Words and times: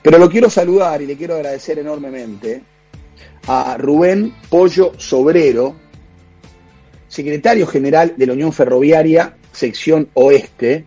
Pero 0.00 0.18
lo 0.18 0.28
quiero 0.28 0.50
saludar 0.50 1.00
y 1.00 1.06
le 1.06 1.16
quiero 1.16 1.34
agradecer 1.34 1.78
enormemente 1.78 2.62
a 3.46 3.76
Rubén 3.78 4.34
Pollo 4.48 4.92
Sobrero, 4.96 5.76
secretario 7.06 7.66
general 7.66 8.14
de 8.16 8.26
la 8.26 8.32
Unión 8.32 8.52
Ferroviaria, 8.52 9.36
sección 9.52 10.08
oeste. 10.14 10.84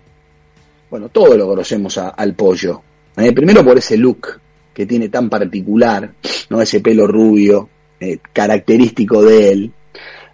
Bueno, 0.90 1.10
todos 1.10 1.38
lo 1.38 1.48
conocemos 1.48 1.98
al 1.98 2.34
Pollo. 2.34 2.82
Eh, 3.16 3.32
primero 3.32 3.64
por 3.64 3.78
ese 3.78 3.98
look 3.98 4.42
que 4.74 4.86
tiene 4.86 5.08
tan 5.08 5.30
particular, 5.30 6.14
¿no? 6.50 6.62
ese 6.62 6.82
pelo 6.82 7.08
rubio, 7.08 7.70
eh, 8.00 8.18
característico 8.34 9.24
de 9.24 9.52
él. 9.52 9.72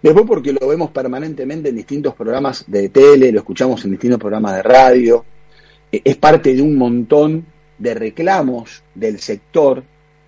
Después 0.02 0.24
porque 0.26 0.52
lo 0.52 0.66
vemos 0.66 0.90
permanentemente 0.90 1.68
en 1.68 1.76
distintos 1.76 2.14
programas 2.14 2.64
de 2.66 2.88
tele, 2.88 3.30
lo 3.30 3.38
escuchamos 3.38 3.84
en 3.84 3.92
distintos 3.92 4.18
programas 4.18 4.56
de 4.56 4.62
radio. 4.62 5.24
Eh, 5.92 6.00
es 6.02 6.16
parte 6.16 6.52
de 6.52 6.60
un 6.62 6.76
montón 6.76 7.46
de 7.82 7.94
reclamos 7.94 8.84
del 8.94 9.18
sector, 9.18 9.82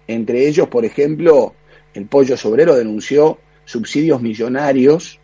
entre 0.09 0.49
ellos, 0.49 0.67
por 0.67 0.85
ejemplo, 0.85 1.55
el 1.95 2.07
Pollo 2.07 2.37
Sobrero 2.37 2.75
denunció 2.75 3.39
subsidios 3.65 4.21
millonarios 4.21 5.21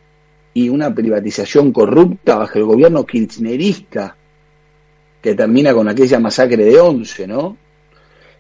y 0.54 0.68
una 0.68 0.94
privatización 0.94 1.72
corrupta 1.72 2.36
bajo 2.36 2.58
el 2.58 2.64
gobierno 2.64 3.04
kirchnerista 3.04 4.16
que 5.20 5.34
termina 5.34 5.74
con 5.74 5.88
aquella 5.88 6.20
masacre 6.20 6.64
de 6.64 6.78
Once, 6.78 7.26
¿no? 7.26 7.56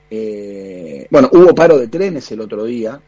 Eh, 0.08 1.08
bueno, 1.10 1.28
hubo 1.32 1.52
paro 1.52 1.76
de 1.76 1.88
trenes 1.88 2.30
el 2.30 2.40
otro 2.40 2.64
día 2.66 3.00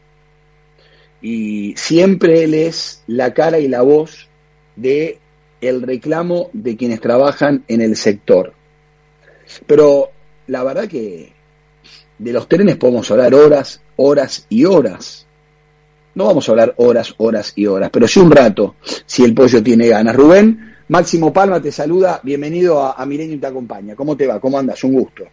y 1.21 1.73
siempre 1.77 2.43
él 2.43 2.55
es 2.55 3.03
la 3.07 3.33
cara 3.33 3.57
y 3.57 3.69
la 3.69 3.83
voz 3.83 4.27
de 4.75 5.17
el 5.61 5.81
reclamo 5.81 6.49
de 6.51 6.75
quienes 6.75 6.99
trabajan 6.99 7.63
en 7.69 7.79
el 7.79 7.95
sector. 7.95 8.53
Pero 9.65 10.11
la 10.47 10.63
verdad 10.63 10.87
que 10.87 11.31
de 12.17 12.33
los 12.33 12.47
trenes 12.47 12.77
podemos 12.77 13.09
hablar 13.11 13.33
horas, 13.33 13.81
horas 13.95 14.45
y 14.49 14.65
horas. 14.65 15.27
No 16.15 16.25
vamos 16.25 16.47
a 16.47 16.51
hablar 16.51 16.73
horas, 16.77 17.13
horas 17.17 17.53
y 17.55 17.65
horas, 17.65 17.89
pero 17.91 18.07
sí 18.07 18.19
un 18.19 18.31
rato, 18.31 18.75
si 19.05 19.23
el 19.23 19.33
pollo 19.33 19.63
tiene 19.63 19.87
ganas. 19.87 20.15
Rubén, 20.15 20.75
Máximo 20.89 21.33
Palma 21.33 21.61
te 21.61 21.71
saluda, 21.71 22.19
bienvenido 22.23 22.81
a, 22.81 22.93
a 22.93 23.05
Milenio 23.05 23.35
y 23.35 23.39
te 23.39 23.47
acompaña. 23.47 23.95
¿Cómo 23.95 24.15
te 24.15 24.27
va? 24.27 24.39
¿Cómo 24.39 24.59
andas? 24.59 24.83
Un 24.83 24.93
gusto. 24.93 25.25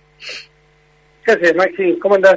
Gracias, 1.27 1.55
Maxi. 1.55 1.98
¿Cómo 2.00 2.14
andas? 2.14 2.36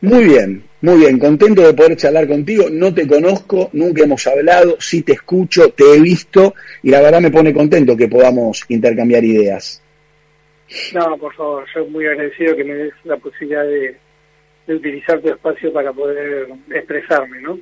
Muy 0.00 0.24
bien, 0.24 0.62
muy 0.82 0.98
bien, 0.98 1.18
contento 1.18 1.62
de 1.62 1.72
poder 1.72 1.96
charlar 1.96 2.28
contigo. 2.28 2.66
No 2.70 2.92
te 2.92 3.06
conozco, 3.06 3.70
nunca 3.72 4.02
hemos 4.02 4.26
hablado, 4.26 4.76
sí 4.78 5.02
te 5.02 5.12
escucho, 5.12 5.70
te 5.70 5.84
he 5.94 6.00
visto 6.00 6.54
y 6.82 6.90
la 6.90 7.00
verdad 7.00 7.20
me 7.20 7.30
pone 7.30 7.54
contento 7.54 7.96
que 7.96 8.08
podamos 8.08 8.64
intercambiar 8.68 9.24
ideas. 9.24 9.82
No, 10.94 11.16
por 11.16 11.34
favor, 11.34 11.64
yo 11.74 11.86
muy 11.86 12.06
agradecido 12.06 12.56
que 12.56 12.64
me 12.64 12.74
des 12.74 12.94
la 13.04 13.16
posibilidad 13.16 13.64
de, 13.64 13.96
utilizar 14.68 15.20
tu 15.20 15.28
espacio 15.28 15.72
para 15.72 15.92
poder 15.92 16.48
expresarme, 16.70 17.40
¿no? 17.40 17.58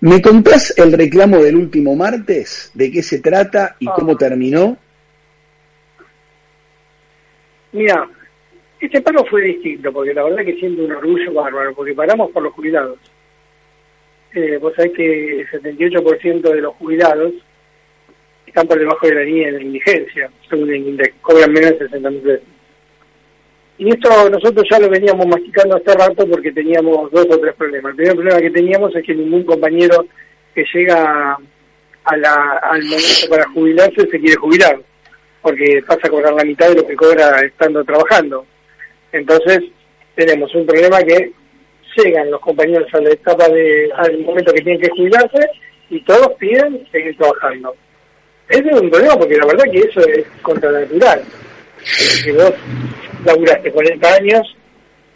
¿Me 0.00 0.22
contás 0.22 0.76
el 0.78 0.92
reclamo 0.92 1.42
del 1.42 1.56
último 1.56 1.94
martes? 1.94 2.70
¿De 2.72 2.90
qué 2.90 3.02
se 3.02 3.20
trata 3.20 3.76
y 3.78 3.86
cómo 3.86 4.12
ah. 4.12 4.18
terminó? 4.18 4.78
Mira, 7.72 8.08
este 8.80 9.02
paro 9.02 9.24
fue 9.26 9.42
distinto, 9.42 9.92
porque 9.92 10.14
la 10.14 10.24
verdad 10.24 10.44
que 10.44 10.54
siento 10.54 10.82
un 10.82 10.92
orgullo 10.92 11.34
bárbaro, 11.34 11.74
porque 11.74 11.92
paramos 11.92 12.30
por 12.30 12.42
los 12.42 12.54
jubilados. 12.54 12.98
Eh, 14.32 14.56
vos 14.58 14.72
sabés 14.74 14.92
que 14.92 15.40
el 15.40 15.50
78% 15.50 16.40
de 16.40 16.60
los 16.62 16.74
jubilados 16.76 17.34
están 18.50 18.66
por 18.66 18.78
debajo 18.78 19.06
de 19.06 19.14
la 19.14 19.22
línea 19.22 19.52
de 19.52 19.62
indigencia, 19.62 20.30
según 20.48 20.70
cobran 21.22 21.52
menos 21.52 21.70
de 21.70 21.78
60 21.78 22.10
mil 22.10 22.20
pesos. 22.20 22.46
Y 23.78 23.88
esto 23.88 24.28
nosotros 24.28 24.66
ya 24.70 24.78
lo 24.78 24.90
veníamos 24.90 25.26
masticando 25.26 25.76
hace 25.76 25.94
rato 25.96 26.26
porque 26.28 26.52
teníamos 26.52 27.10
dos 27.10 27.26
o 27.30 27.38
tres 27.38 27.54
problemas. 27.54 27.92
El 27.92 27.96
primer 27.96 28.14
problema 28.14 28.40
que 28.40 28.50
teníamos 28.50 28.94
es 28.94 29.02
que 29.02 29.14
ningún 29.14 29.42
compañero 29.44 30.04
que 30.54 30.64
llega 30.74 31.38
a 32.04 32.16
la, 32.16 32.60
al 32.62 32.82
momento 32.82 33.28
para 33.30 33.48
jubilarse 33.48 34.06
se 34.10 34.20
quiere 34.20 34.36
jubilar, 34.36 34.78
porque 35.40 35.82
pasa 35.86 36.00
a 36.04 36.10
cobrar 36.10 36.34
la 36.34 36.44
mitad 36.44 36.68
de 36.68 36.74
lo 36.74 36.86
que 36.86 36.96
cobra 36.96 37.40
estando 37.40 37.82
trabajando. 37.84 38.44
Entonces 39.12 39.60
tenemos 40.14 40.54
un 40.54 40.66
problema 40.66 40.98
que 41.02 41.32
llegan 41.96 42.30
los 42.30 42.40
compañeros 42.40 42.92
a 42.92 43.00
la 43.00 43.10
etapa 43.10 43.48
de, 43.48 43.90
al 43.96 44.18
momento 44.18 44.52
que 44.52 44.60
tienen 44.60 44.80
que 44.80 44.90
jubilarse 44.90 45.48
y 45.88 46.00
todos 46.02 46.34
piden 46.34 46.86
seguir 46.92 47.16
trabajando. 47.16 47.74
Ese 48.50 48.68
es 48.68 48.80
un 48.80 48.90
problema 48.90 49.16
porque 49.16 49.36
la 49.36 49.46
verdad 49.46 49.64
que 49.72 49.78
eso 49.78 50.00
es 50.00 50.26
contranatural. 50.42 51.22
Que 52.24 52.32
vos 52.32 52.52
laburaste 53.24 53.70
40 53.70 54.14
años 54.14 54.56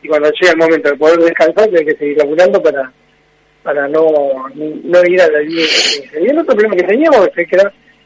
y 0.03 0.09
cuando 0.09 0.31
llega 0.31 0.53
el 0.53 0.59
momento 0.59 0.89
de 0.89 0.97
poder 0.97 1.19
descansar 1.19 1.67
tenés 1.67 1.85
que 1.85 1.97
seguir 1.99 2.19
laburando 2.19 2.63
para 2.63 2.93
para 3.65 3.89
no, 3.89 4.07
no 4.55 5.05
ir 5.07 5.21
a 5.23 5.29
la 5.31 5.41
línea 5.41 5.65
Y 6.21 6.27
el 6.27 6.39
otro 6.39 6.55
problema 6.55 6.77
que 6.77 6.85
teníamos 6.85 7.29
es 7.35 7.49
que 7.49 7.57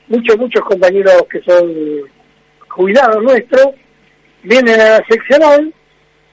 muchos, 0.07 0.39
muchos 0.39 0.63
compañeros 0.63 1.27
que 1.31 1.41
son 1.41 1.75
jubilados 2.69 3.23
nuestros, 3.23 3.75
vienen 4.45 4.81
a 4.81 4.91
la 4.91 5.05
seccional 5.09 5.75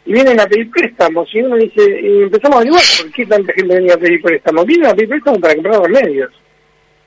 y 0.06 0.13
vienen 0.13 0.39
a 0.39 0.45
pedir 0.45 0.69
préstamos. 0.69 1.27
Y 1.33 1.41
uno 1.41 1.56
dice, 1.56 1.81
y 1.81 2.22
empezamos 2.22 2.57
a 2.57 2.59
averiguar 2.59 2.83
por 3.01 3.12
qué 3.12 3.25
tanta 3.25 3.53
gente 3.53 3.75
venía 3.75 3.95
a 3.95 3.97
pedir 3.97 4.22
préstamos. 4.22 4.66
Vienen 4.67 4.88
a 4.88 4.94
pedir 4.94 5.09
préstamos 5.09 5.41
para 5.41 5.56
comprar 5.56 5.79
los 5.79 5.89
medios 5.89 6.31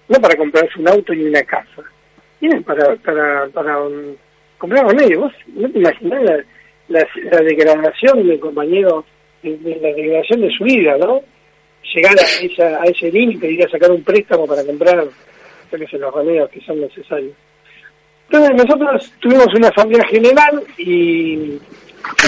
no 0.09 0.21
para 0.21 0.37
comprarse 0.37 0.79
un 0.79 0.89
auto 0.89 1.15
ni 1.15 1.25
una 1.25 1.43
casa. 1.43 1.83
Tienen 2.41 2.63
para, 2.63 2.97
para, 2.97 3.47
para 3.49 3.79
comprar 4.57 4.87
un 4.87 4.97
medio. 4.97 5.21
Vos 5.21 5.33
no 5.49 5.71
te 5.71 5.79
imaginás 5.79 6.23
la, 6.89 7.07
la, 7.31 7.39
degradación 7.43 8.27
del 8.27 8.41
compañero, 8.41 9.05
la 9.43 9.51
degradación 9.53 10.41
de 10.41 10.51
su 10.51 10.65
vida, 10.65 10.97
¿no? 10.99 11.21
Llegar 11.95 12.15
a, 12.19 12.45
esa, 12.45 12.83
a 12.83 12.85
ese 12.85 13.11
límite, 13.11 13.51
ir 13.51 13.65
a 13.65 13.71
sacar 13.71 13.91
un 13.91 14.03
préstamo 14.03 14.47
para 14.47 14.65
comprar 14.65 15.07
que 15.71 15.99
los 15.99 16.15
remedios 16.15 16.51
que 16.51 16.61
son 16.63 16.81
necesarios. 16.81 17.33
Entonces 18.31 18.57
nosotros 18.57 19.13
tuvimos 19.21 19.47
una 19.55 19.69
asamblea 19.69 20.05
general 20.07 20.63
y 20.77 21.59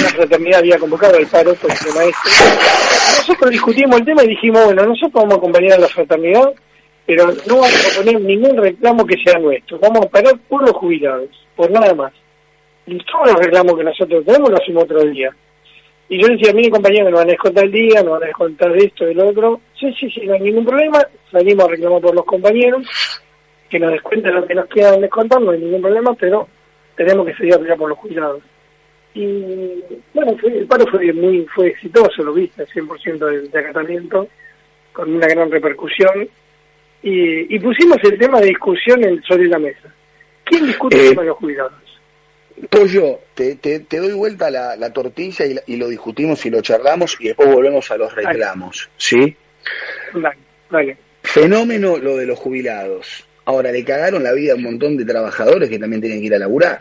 la 0.03 0.09
fraternidad 0.11 0.61
había 0.61 0.79
convocado 0.79 1.17
al 1.17 1.27
paro 1.27 1.55
por 1.55 1.71
el 1.71 1.95
maestro. 1.95 2.31
Nosotros 3.19 3.51
discutimos 3.51 3.99
el 3.99 4.07
tema 4.07 4.25
y 4.25 4.29
dijimos, 4.29 4.65
bueno, 4.65 4.85
nosotros 4.87 5.13
vamos 5.13 5.35
a 5.35 5.39
acompañar 5.39 5.73
a 5.73 5.83
la 5.83 5.89
fraternidad 5.89 6.53
pero 7.11 7.27
no 7.27 7.57
vamos 7.57 7.93
a 7.93 7.99
poner 7.99 8.21
ningún 8.21 8.57
reclamo 8.57 9.05
que 9.05 9.17
sea 9.17 9.37
nuestro. 9.41 9.81
Vamos 9.81 10.07
a 10.07 10.09
parar 10.09 10.39
por 10.49 10.63
los 10.63 10.71
jubilados, 10.71 11.29
por 11.57 11.69
nada 11.69 11.93
más. 11.93 12.13
Y 12.87 12.97
todos 12.99 13.33
los 13.33 13.35
reclamos 13.35 13.77
que 13.77 13.83
nosotros 13.83 14.25
tenemos 14.25 14.49
lo 14.49 14.57
hacemos 14.57 14.85
otro 14.85 15.01
día. 15.07 15.35
Y 16.09 16.23
yo 16.23 16.29
decía, 16.29 16.53
mi 16.53 16.71
compañero, 16.71 17.11
nos 17.11 17.19
van 17.19 17.29
a 17.29 17.33
descontar 17.33 17.65
el 17.65 17.73
día, 17.73 18.05
nos 18.05 18.13
van 18.13 18.23
a 18.23 18.27
descontar 18.27 18.77
esto 18.77 19.07
lo 19.07 19.29
otro. 19.29 19.61
Sí, 19.77 19.93
sí, 19.99 20.09
sí, 20.09 20.21
no 20.25 20.35
hay 20.35 20.41
ningún 20.41 20.65
problema. 20.65 21.05
Salimos 21.33 21.65
a 21.65 21.71
reclamar 21.71 22.01
por 22.01 22.15
los 22.15 22.25
compañeros, 22.25 22.87
que 23.69 23.81
nos 23.81 23.91
descuenten 23.91 24.33
lo 24.33 24.47
que 24.47 24.55
nos 24.55 24.67
quieran 24.67 25.01
descontar, 25.01 25.41
no 25.41 25.51
hay 25.51 25.59
ningún 25.59 25.83
problema, 25.83 26.15
pero 26.15 26.47
tenemos 26.95 27.27
que 27.27 27.35
seguir 27.35 27.55
a 27.55 27.77
por 27.77 27.89
los 27.89 27.99
jubilados. 27.99 28.41
Y 29.15 29.83
bueno, 30.15 30.37
el 30.45 30.67
paro 30.69 30.87
fue 30.87 31.13
muy 31.13 31.45
fue 31.53 31.71
exitoso, 31.71 32.23
lo 32.23 32.35
viste, 32.35 32.65
100% 32.67 33.19
de, 33.19 33.49
de 33.49 33.59
acatamiento, 33.59 34.29
con 34.93 35.13
una 35.13 35.27
gran 35.27 35.51
repercusión 35.51 36.29
y, 37.03 37.59
pusimos 37.59 37.99
el 38.05 38.19
tema 38.19 38.41
de 38.41 38.49
discusión 38.49 39.03
en, 39.05 39.23
sobre 39.23 39.47
la 39.47 39.59
mesa. 39.59 39.93
¿Quién 40.45 40.67
discute 40.67 41.11
eh, 41.11 41.15
con 41.15 41.27
los 41.27 41.37
jubilados? 41.37 41.73
Pollo, 42.69 43.21
te, 43.35 43.57
te, 43.57 43.97
doy 43.99 44.13
vuelta 44.13 44.51
la, 44.51 44.77
la 44.77 44.93
tortilla 44.93 45.45
y, 45.67 45.77
lo 45.77 45.89
discutimos 45.89 46.45
y 46.45 46.51
lo 46.51 46.61
charlamos 46.61 47.17
y 47.21 47.29
después 47.29 47.49
volvemos 47.51 47.91
a 47.91 47.97
los 47.97 48.15
reclamos, 48.15 48.91
¿sí? 48.97 49.35
Vale, 50.69 50.97
Fenómeno 51.23 51.97
lo 51.97 52.17
de 52.17 52.27
los 52.27 52.39
jubilados. 52.39 53.27
Ahora, 53.47 53.73
le 53.73 53.85
cagaron 53.85 54.23
la 54.23 54.33
vida 54.33 54.53
a 54.53 54.57
un 54.57 54.63
montón 54.63 54.97
de 54.97 55.05
trabajadores 55.05 55.69
que 55.69 55.79
también 55.79 56.03
tienen 56.03 56.21
que 56.21 56.27
ir 56.27 56.35
a 56.35 56.39
laburar. 56.39 56.81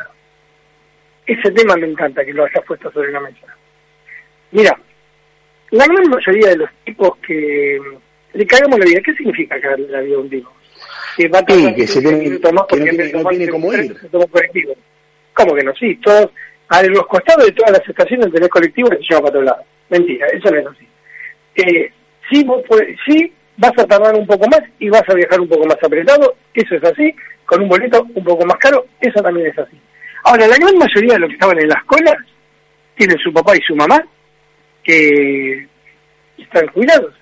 Ese 1.26 1.52
tema 1.52 1.76
me 1.78 1.88
encanta 1.88 2.26
que 2.26 2.34
lo 2.34 2.44
hayas 2.44 2.64
puesto 2.66 2.92
sobre 2.92 3.12
la 3.12 3.22
mesa. 3.22 3.48
Mira, 4.52 4.78
la 5.72 5.86
gran 5.86 6.10
mayoría 6.10 6.50
de 6.50 6.58
los 6.58 6.70
tipos 6.84 7.18
que 7.18 7.80
le 8.34 8.46
cagamos 8.46 8.80
la 8.80 8.86
vida. 8.86 9.02
¿Qué 9.04 9.14
significa 9.14 9.60
cagarle 9.60 9.88
la 9.90 10.02
vida 10.02 10.16
a 10.16 10.20
un 10.20 10.30
tipo? 10.30 10.52
Que 11.18 11.28
va 11.28 11.40
a 11.40 11.46
sí, 11.48 11.74
que 11.76 11.88
se 11.88 12.02
tiene, 12.02 12.24
que 12.24 12.52
no 12.52 12.66
tiene, 12.66 13.12
no 13.12 13.30
tiene 13.30 13.50
cómo 13.50 13.74
ir. 13.74 13.96
¿Cómo 15.34 15.56
que 15.56 15.64
no? 15.64 15.74
Sí, 15.76 15.96
todos, 16.04 16.30
a 16.70 16.84
los 16.84 17.08
costados 17.08 17.46
de 17.46 17.52
todas 17.52 17.72
las 17.72 17.88
estaciones 17.88 18.32
tenés 18.32 18.50
colectivo 18.50 18.90
que 18.90 18.98
se 18.98 19.04
lleva 19.04 19.22
para 19.22 19.34
todos 19.34 19.46
lados. 19.46 19.66
Mentira, 19.90 20.28
eso 20.28 20.52
no 20.52 20.60
es 20.60 20.68
así. 20.68 20.88
Eh, 21.56 21.92
sí, 22.32 22.44
vos 22.44 22.64
sí 23.06 23.34
vas 23.58 23.78
a 23.78 23.86
tardar 23.86 24.16
un 24.16 24.26
poco 24.26 24.48
más 24.48 24.62
y 24.80 24.90
vas 24.90 25.04
a 25.08 25.14
viajar 25.14 25.40
un 25.40 25.50
poco 25.50 25.66
más 25.66 25.78
apretado, 25.84 26.36
eso 26.54 26.76
es 26.76 26.84
así, 26.84 27.14
con 27.46 27.62
un 27.62 27.70
boleto 27.70 28.06
un 28.16 28.24
poco 28.24 28.46
más 28.46 28.58
caro, 28.58 28.86
eso 29.02 29.22
también 29.22 29.48
es 29.48 29.58
así. 29.58 29.78
Ahora, 30.24 30.48
la 30.48 30.56
gran 30.56 30.78
mayoría 30.78 31.14
de 31.14 31.20
los 31.20 31.30
que 31.30 31.34
estaban 31.36 31.60
en 31.60 31.68
las 31.68 31.84
colas 31.84 32.16
tienen 32.96 33.18
su 33.18 33.34
papá 33.34 33.56
y 33.56 33.62
su 33.62 33.76
mamá 33.76 34.02
que 34.84 35.68
están 36.38 36.68
jubilados 36.68 37.14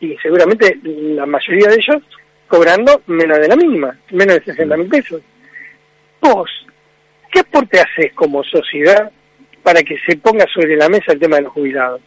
y 0.00 0.16
seguramente 0.16 0.78
la 0.82 1.26
mayoría 1.26 1.68
de 1.68 1.76
ellos 1.76 2.02
cobrando 2.48 3.02
menos 3.06 3.38
de 3.38 3.48
la 3.48 3.56
mínima, 3.56 3.96
menos 4.10 4.36
de 4.36 4.44
60 4.44 4.76
mil 4.76 4.88
pesos. 4.88 5.22
Vos, 6.20 6.50
¿qué 7.30 7.40
aporte 7.40 7.80
haces 7.80 8.12
como 8.14 8.42
sociedad 8.42 9.10
para 9.62 9.82
que 9.82 9.96
se 10.06 10.16
ponga 10.16 10.46
sobre 10.52 10.76
la 10.76 10.88
mesa 10.88 11.12
el 11.12 11.20
tema 11.20 11.36
de 11.36 11.42
los 11.42 11.52
jubilados? 11.52 12.00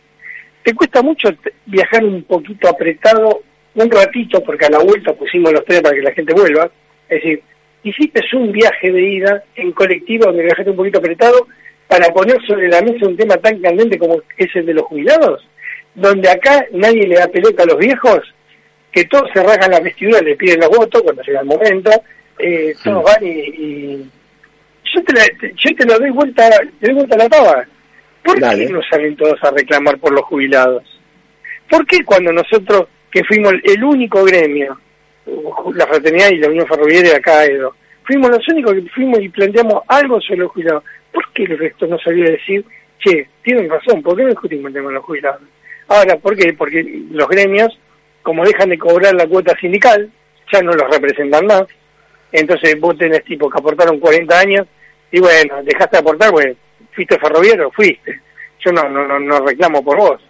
¿Te 0.63 0.73
cuesta 0.73 1.01
mucho 1.01 1.29
viajar 1.65 2.03
un 2.03 2.23
poquito 2.23 2.67
apretado, 2.67 3.41
un 3.75 3.91
ratito, 3.91 4.43
porque 4.43 4.65
a 4.65 4.69
la 4.69 4.79
vuelta 4.79 5.13
pusimos 5.13 5.51
los 5.51 5.65
tres 5.65 5.81
para 5.81 5.95
que 5.95 6.01
la 6.01 6.11
gente 6.11 6.33
vuelva? 6.33 6.69
Es 7.09 7.23
decir, 7.23 7.41
hiciste 7.83 8.21
un 8.33 8.51
viaje 8.51 8.91
de 8.91 9.01
ida 9.01 9.43
en 9.55 9.71
colectivo 9.71 10.25
donde 10.25 10.43
viajaste 10.43 10.71
un 10.71 10.77
poquito 10.77 10.99
apretado 10.99 11.47
para 11.87 12.07
poner 12.13 12.37
sobre 12.45 12.69
la 12.69 12.81
mesa 12.81 13.07
un 13.07 13.17
tema 13.17 13.37
tan 13.37 13.59
candente 13.59 13.97
como 13.99 14.21
es 14.37 14.55
el 14.55 14.65
de 14.65 14.73
los 14.73 14.83
jubilados, 14.83 15.47
donde 15.95 16.29
acá 16.29 16.65
nadie 16.71 17.07
le 17.07 17.15
da 17.15 17.27
pelota 17.27 17.63
a 17.63 17.67
los 17.67 17.77
viejos, 17.77 18.21
que 18.91 19.05
todos 19.05 19.29
se 19.33 19.41
rasgan 19.43 19.71
la 19.71 19.79
vestidura, 19.79 20.21
le 20.21 20.35
piden 20.35 20.59
los 20.59 20.69
votos 20.69 21.01
cuando 21.01 21.21
llega 21.23 21.41
el 21.41 21.45
momento, 21.47 21.91
eh, 22.39 22.73
todos 22.83 23.03
van 23.03 23.25
y, 23.25 24.09
yo, 24.93 25.03
te 25.03 25.53
yo 25.55 25.75
te 25.75 25.85
lo 25.85 25.97
doy 25.97 26.11
vuelta, 26.11 26.49
te 26.79 26.87
doy 26.87 26.95
vuelta 26.95 27.15
a 27.15 27.19
la 27.19 27.29
taba. 27.29 27.65
¿Por 28.23 28.39
qué 28.39 28.69
no 28.69 28.81
salen 28.89 29.15
todos 29.17 29.43
a 29.43 29.51
reclamar 29.51 29.97
por 29.97 30.13
los 30.13 30.23
jubilados? 30.23 30.83
¿Por 31.69 31.85
qué 31.85 32.05
cuando 32.05 32.31
nosotros, 32.31 32.87
que 33.11 33.23
fuimos 33.23 33.53
el 33.63 33.83
único 33.83 34.23
gremio, 34.23 34.79
la 35.73 35.87
fraternidad 35.87 36.29
y 36.29 36.37
la 36.37 36.49
Unión 36.49 36.67
Ferroviaria 36.67 37.17
acá, 37.17 37.45
Edo, 37.45 37.75
fuimos 38.05 38.29
los 38.29 38.47
únicos 38.47 38.73
que 38.75 38.89
fuimos 38.89 39.19
y 39.19 39.29
planteamos 39.29 39.83
algo 39.87 40.21
sobre 40.21 40.39
los 40.39 40.51
jubilados? 40.51 40.83
¿Por 41.11 41.31
qué 41.33 41.43
el 41.43 41.57
resto 41.57 41.87
no 41.87 41.97
sabía 41.99 42.25
decir, 42.25 42.63
che, 42.99 43.27
tienen 43.41 43.69
razón, 43.69 44.01
¿por 44.01 44.15
qué 44.15 44.23
no 44.23 44.29
discutimos 44.29 44.67
el 44.67 44.73
tema 44.73 44.89
de 44.89 44.95
los 44.95 45.03
jubilados? 45.03 45.41
Ahora, 45.93 46.17
¿por 46.17 46.35
qué? 46.35 46.53
Porque 46.53 46.83
los 47.11 47.27
gremios, 47.29 47.77
como 48.23 48.43
dejan 48.43 48.69
de 48.69 48.79
cobrar 48.79 49.13
la 49.13 49.27
cuota 49.27 49.55
sindical, 49.59 50.09
ya 50.51 50.59
no 50.63 50.73
los 50.73 50.89
representan 50.89 51.45
más. 51.45 51.65
Entonces 52.31 52.79
vos 52.79 52.97
tenés 52.97 53.23
tipo 53.23 53.47
que 53.47 53.59
aportaron 53.59 53.99
40 53.99 54.39
años 54.39 54.67
y 55.11 55.19
bueno, 55.19 55.61
dejaste 55.63 55.97
de 55.97 56.01
aportar, 56.01 56.31
pues 56.31 56.57
fuiste 56.95 57.19
ferroviario, 57.19 57.69
fuiste. 57.69 58.21
Yo 58.65 58.71
no, 58.71 58.89
no, 58.89 59.19
no, 59.19 59.45
reclamo 59.45 59.83
por 59.83 59.97
vos. 59.97 60.21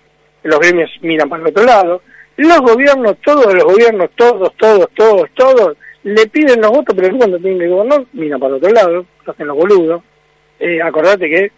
Los 0.43 0.59
gremios 0.59 0.91
miran 1.01 1.29
para 1.29 1.43
el 1.43 1.47
otro 1.47 1.63
lado. 1.63 2.01
Los 2.35 2.59
gobiernos, 2.59 3.15
todos 3.23 3.53
los 3.53 3.63
gobiernos, 3.63 4.09
todos, 4.17 4.53
todos, 4.57 4.89
todos, 4.93 5.29
todos, 5.33 5.77
le 6.03 6.27
piden 6.27 6.59
los 6.59 6.71
votos, 6.71 6.93
pero 6.93 7.15
cuando 7.15 7.37
tienen 7.37 7.59
que 7.59 7.67
gobernar, 7.69 8.03
miran 8.11 8.39
para 8.41 8.49
el 8.49 8.57
otro 8.57 8.69
lado, 8.69 9.05
hacen 9.25 9.47
los 9.47 9.55
boludos. 9.55 10.03
Eh, 10.59 10.81
acordate 10.81 11.29
que 11.29 11.51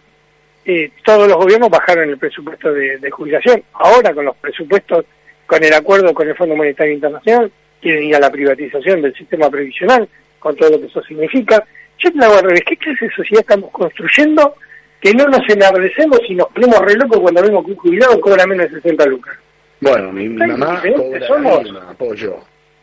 eh, 0.68 0.90
todos 1.04 1.28
los 1.28 1.36
gobiernos 1.36 1.70
bajaron 1.70 2.10
el 2.10 2.18
presupuesto 2.18 2.72
de, 2.72 3.10
jubilación. 3.10 3.62
Ahora 3.74 4.12
con 4.12 4.24
los 4.24 4.36
presupuestos, 4.36 5.04
con 5.46 5.62
el 5.62 5.72
acuerdo 5.72 6.12
con 6.12 6.28
el 6.28 6.34
Fondo 6.34 6.56
Monetario 6.56 6.92
Internacional, 6.92 7.52
quieren 7.80 8.02
ir 8.02 8.16
a 8.16 8.20
la 8.20 8.30
privatización 8.30 9.00
del 9.00 9.14
sistema 9.14 9.48
previsional, 9.48 10.08
con 10.40 10.56
todo 10.56 10.70
lo 10.70 10.80
que 10.80 10.86
eso 10.86 11.00
significa. 11.04 11.64
Yo 11.98 12.10
te 12.10 12.18
la 12.18 12.26
hago 12.26 12.38
al 12.38 12.44
revés. 12.46 12.62
¿Qué 12.66 12.76
clase 12.76 13.04
de 13.04 13.12
sociedad 13.12 13.42
estamos 13.42 13.70
construyendo 13.70 14.56
que 15.00 15.12
no 15.14 15.28
nos 15.28 15.48
enardecemos 15.48 16.18
y 16.28 16.34
nos 16.34 16.48
ponemos 16.48 16.80
re 16.80 16.94
locos 16.94 17.20
cuando 17.20 17.42
vemos 17.42 17.64
que 17.64 17.70
un 17.70 17.76
jubilado 17.76 18.20
cobra 18.20 18.44
menos 18.44 18.68
de 18.68 18.80
60 18.80 19.06
lucas? 19.06 19.38
Bueno, 19.80 20.10
mi, 20.10 20.28
mamá 20.28 20.82
cobra 20.96 21.26
somos? 21.28 21.72
la 21.72 21.90
apoyo. 21.90 22.38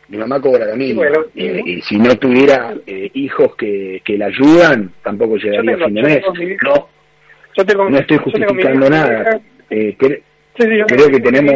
Mi 0.08 0.16
mamá 0.16 0.40
cobra 0.40 0.64
la 0.64 0.74
misma. 0.74 1.04
Eh, 1.34 1.60
y, 1.66 1.82
si 1.82 1.98
no 1.98 2.16
tuviera 2.16 2.74
eh, 2.86 3.10
hijos 3.12 3.54
que, 3.56 4.00
que 4.02 4.16
la 4.16 4.26
ayudan, 4.26 4.90
tampoco 5.02 5.36
llegaría 5.36 5.74
a 5.74 5.86
fin 5.86 5.94
de 5.94 6.02
mes. 6.02 6.22
No, 6.62 6.88
yo 7.56 7.88
no 7.88 7.98
estoy 7.98 8.18
justificando 8.18 8.90
nada. 8.90 9.40
Eh, 9.70 9.96
creo 9.98 11.10
que 11.10 11.20
tenemos... 11.20 11.54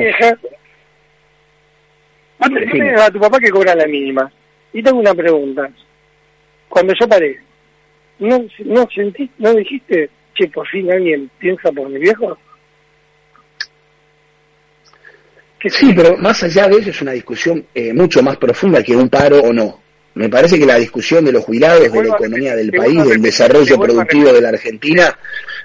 A 2.40 3.10
tu 3.10 3.18
papá 3.18 3.38
que 3.40 3.50
cobra 3.50 3.74
la 3.74 3.86
mínima. 3.86 4.30
Y 4.72 4.82
tengo 4.82 5.00
una 5.00 5.14
pregunta. 5.14 5.68
Cuando 6.68 6.92
yo 6.98 7.08
paré, 7.08 7.38
¿no, 8.18 8.44
no 8.64 8.88
sentí, 8.94 9.30
no 9.38 9.54
dijiste, 9.54 10.10
que 10.34 10.48
por 10.48 10.66
fin 10.68 10.92
alguien 10.92 11.30
piensa 11.38 11.72
por 11.72 11.88
mi 11.88 11.98
viejo? 11.98 12.38
sí, 15.64 15.92
pero 15.94 16.16
más 16.18 16.42
allá 16.44 16.68
de 16.68 16.76
eso 16.76 16.90
es 16.90 17.02
una 17.02 17.12
discusión 17.12 17.66
eh, 17.74 17.92
mucho 17.92 18.22
más 18.22 18.36
profunda 18.36 18.82
que 18.82 18.94
un 18.94 19.08
paro 19.08 19.40
o 19.40 19.52
no. 19.52 19.80
Me 20.14 20.28
parece 20.28 20.58
que 20.58 20.66
la 20.66 20.76
discusión 20.76 21.24
de 21.24 21.32
los 21.32 21.44
jubilados, 21.44 21.92
de 21.92 22.02
la 22.02 22.14
economía 22.14 22.56
del 22.56 22.72
país, 22.72 23.04
del 23.04 23.22
desarrollo 23.22 23.78
productivo 23.78 24.32
de 24.32 24.40
la 24.40 24.48
Argentina, 24.48 25.16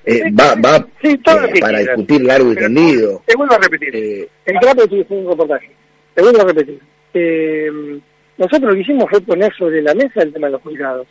eh, 0.05 0.31
va, 0.31 0.55
va 0.55 0.85
eh, 1.01 1.17
para 1.59 1.79
discutir 1.79 2.21
largo 2.23 2.51
y 2.51 2.55
tendido. 2.55 3.21
Te 3.25 3.35
vuelvo 3.35 3.53
a 3.53 3.59
repetir. 3.59 3.95
Eh, 3.95 4.29
en 4.45 4.59
Trapo 4.59 4.87
tuviste 4.87 5.13
un 5.13 5.29
reportaje. 5.29 5.71
Te 6.13 6.21
vuelvo 6.21 6.41
a 6.41 6.45
repetir. 6.45 6.79
nosotros 8.37 8.69
lo 8.69 8.73
que 8.75 8.81
hicimos 8.81 9.09
fue 9.09 9.21
poner 9.21 9.53
sobre 9.55 9.81
la 9.81 9.93
mesa 9.93 10.21
el 10.21 10.33
tema 10.33 10.47
de 10.47 10.53
los 10.53 10.61
jubilados. 10.61 11.07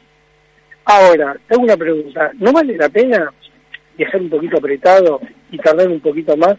Ahora, 0.84 1.36
tengo 1.48 1.62
una 1.62 1.76
pregunta. 1.76 2.32
¿No 2.38 2.52
vale 2.52 2.76
la 2.76 2.88
pena 2.88 3.32
dejar 3.96 4.20
un 4.20 4.30
poquito 4.30 4.58
apretado 4.58 5.20
y 5.50 5.58
tardar 5.58 5.88
un 5.88 6.00
poquito 6.00 6.36
más 6.36 6.56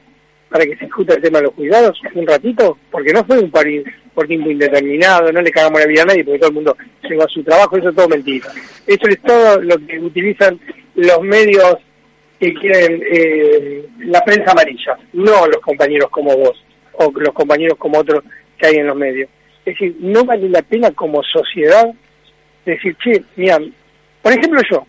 para 0.50 0.66
que 0.66 0.76
se 0.78 0.86
discuta 0.86 1.16
el 1.16 1.22
tema 1.22 1.40
de 1.40 1.46
los 1.46 1.54
cuidados 1.54 2.00
un 2.14 2.28
ratito, 2.28 2.78
porque 2.92 3.12
no 3.12 3.24
fue 3.26 3.40
un 3.40 3.50
país 3.50 3.84
por 4.14 4.28
tiempo 4.28 4.52
indeterminado, 4.52 5.32
no 5.32 5.42
le 5.42 5.52
cagamos 5.52 5.80
la 5.80 5.88
vida 5.88 6.04
a 6.04 6.06
nadie 6.06 6.24
porque 6.24 6.40
todo 6.40 6.50
el 6.50 6.56
mundo 6.56 6.78
llegó 7.10 7.24
a 7.24 7.28
su 7.28 7.44
trabajo, 7.44 7.76
eso 7.76 7.90
es 7.90 7.96
todo 7.96 8.08
mentira. 8.08 8.50
Eso 8.86 9.08
es 9.08 9.20
todo 9.22 9.62
lo 9.62 9.78
que 9.80 10.00
utilizan 10.00 10.60
los 10.94 11.22
medios 11.22 11.78
que 12.44 12.54
quieren 12.54 13.01
eh, 13.10 13.86
la 14.00 14.22
prensa 14.22 14.51
amarilla, 14.51 14.98
no 15.13 15.48
los 15.48 15.62
compañeros 15.62 16.10
como 16.10 16.36
vos 16.36 16.62
o 16.94 17.12
los 17.16 17.34
compañeros 17.34 17.78
como 17.78 18.00
otros 18.00 18.24
que 18.57 18.68
hay 18.68 18.75
en 18.75 18.88
los 18.88 18.98
medios. 18.98 19.30
Es 19.66 19.74
decir, 19.74 19.95
no 20.00 20.25
vale 20.25 20.50
la 20.50 20.62
pena 20.62 20.92
como 20.92 21.24
sociedad 21.24 21.90
decir, 22.66 22.95
che, 23.01 23.24
mira, 23.38 23.60
por 24.22 24.34
ejemplo 24.34 24.62
yo, 24.69 24.86